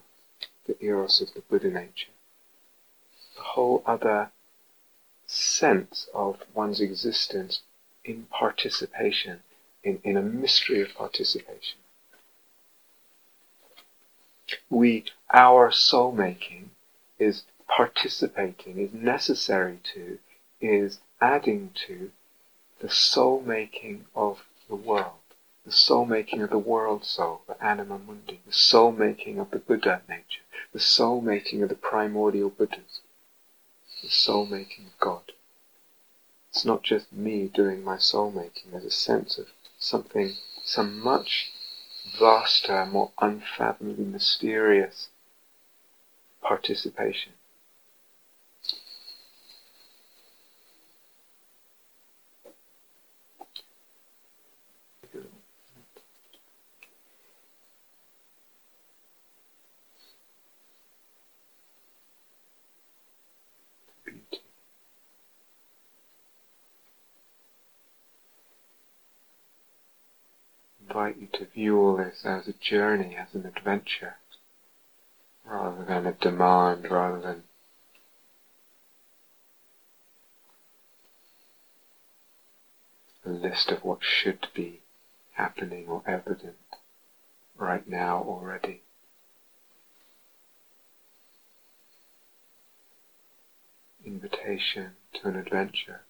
the 0.67 0.78
eros 0.80 1.19
of 1.19 1.34
the 1.34 1.41
Buddha 1.41 1.71
nature. 1.71 2.11
The 3.36 3.41
whole 3.41 3.82
other 3.88 4.32
sense 5.26 6.07
of 6.13 6.43
one's 6.53 6.80
existence 6.80 7.63
in 8.06 8.26
participation, 8.26 9.41
in, 9.84 9.99
in 10.04 10.18
a 10.18 10.22
mystery 10.22 10.82
of 10.82 10.93
participation. 10.93 11.80
We, 14.70 15.06
our 15.32 15.72
soul 15.72 16.12
making 16.12 16.72
is 17.18 17.43
participating, 17.68 18.78
is 18.78 18.93
necessary 18.93 19.80
to, 19.93 20.20
is 20.62 20.99
adding 21.22 21.72
to 21.88 22.12
the 22.80 22.89
soul 22.89 23.41
making 23.41 24.06
of 24.16 24.43
the 24.68 24.76
world, 24.76 25.20
the 25.66 25.72
soul 25.72 26.06
making 26.06 26.41
of 26.41 26.49
the 26.49 26.58
world 26.58 27.06
soul, 27.06 27.41
the 27.47 27.64
anima 27.64 27.97
mundi, 27.97 28.41
the 28.45 28.54
soul 28.54 28.91
making 28.91 29.39
of 29.39 29.51
the 29.51 29.60
Buddha 29.60 30.01
nature, 30.10 30.43
the 30.74 30.80
soul 30.80 31.22
making 31.22 31.64
of 31.64 31.70
the 31.70 31.76
primordial 31.76 32.49
Buddhas, 32.49 33.01
the 34.01 34.10
soul 34.10 34.45
making 34.45 34.86
of 34.88 34.99
God. 34.99 35.32
It's 36.54 36.66
not 36.66 36.84
just 36.84 37.12
me 37.12 37.47
doing 37.47 37.84
my 37.84 37.97
soul 37.97 38.30
making, 38.30 38.70
there's 38.70 38.86
a 38.86 38.91
sense 38.91 39.39
of 39.39 39.47
something, 39.80 40.36
some 40.64 40.99
much 40.99 41.51
vaster, 42.20 42.86
more 42.86 43.12
unfathomably 43.20 44.06
mysterious 44.06 45.10
participation. 46.43 47.34
Invite 71.04 71.22
you 71.22 71.28
to 71.34 71.45
view 71.54 71.78
all 71.78 71.97
this 71.97 72.24
as 72.24 72.47
a 72.47 72.54
journey, 72.54 73.16
as 73.16 73.34
an 73.34 73.45
adventure, 73.45 74.16
rather 75.45 75.84
than 75.84 76.06
a 76.06 76.14
demand, 76.14 76.89
rather 76.89 77.20
than 77.20 77.43
a 83.26 83.30
list 83.30 83.70
of 83.70 83.84
what 83.84 83.99
should 84.01 84.47
be 84.54 84.82
happening 85.34 85.88
or 85.88 86.01
evident 86.08 86.56
right 87.58 87.88
now 87.88 88.24
already. 88.24 88.82
Invitation 94.06 94.91
to 95.14 95.28
an 95.28 95.36
adventure. 95.36 96.01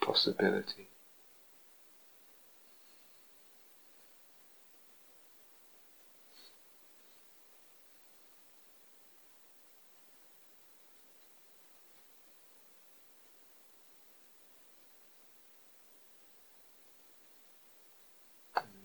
Possibility. 0.00 0.88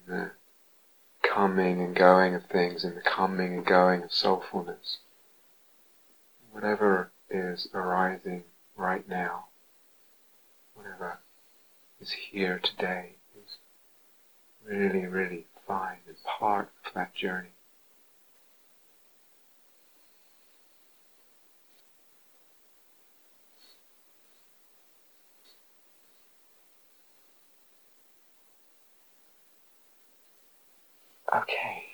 the 0.08 0.32
coming 1.24 1.82
and 1.82 1.96
going 1.96 2.36
of 2.36 2.46
things 2.46 2.84
and 2.84 2.96
the 2.96 3.02
coming 3.02 3.56
and 3.56 3.66
going 3.66 4.04
of 4.04 4.12
soulfulness. 4.12 4.98
Whatever 6.52 7.12
is 7.30 7.68
arising 7.74 8.44
right 8.78 9.08
now 9.10 9.46
is 12.02 12.12
here 12.32 12.60
today 12.64 13.16
is 13.38 13.58
really, 14.68 15.06
really 15.06 15.46
fine 15.68 16.00
and 16.08 16.16
part 16.40 16.70
of 16.86 16.94
that 16.94 17.14
journey. 17.14 17.50
Okay. 31.36 31.85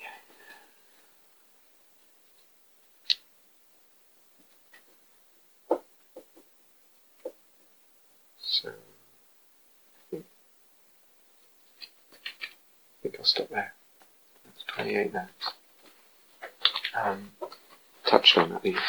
think 13.11 13.19
I'll 13.19 13.25
stop 13.25 13.49
there. 13.49 13.73
That's 14.45 14.63
28 14.67 15.13
now. 15.13 15.27
Um, 16.95 17.29
touched 18.05 18.37
on 18.37 18.51
at 18.53 18.63
least. 18.63 18.79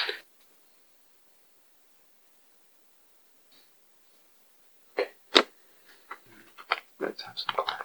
Let's 7.01 7.23
have 7.23 7.39
some 7.39 7.55
quiet. 7.57 7.81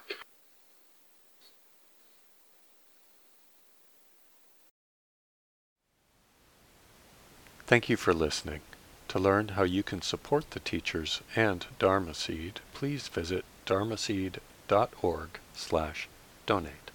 Thank 7.66 7.90
you 7.90 7.98
for 7.98 8.14
listening. 8.14 8.62
To 9.10 9.20
learn 9.20 9.50
how 9.50 9.64
you 9.64 9.84
can 9.84 10.02
support 10.02 10.52
the 10.52 10.60
teachers 10.60 11.22
and 11.36 11.66
Dharma 11.80 12.14
Seed, 12.14 12.60
please 12.74 13.08
visit 13.08 13.46
dharmaseed.org 13.66 15.30
slash 15.54 16.08
donate. 16.48 16.87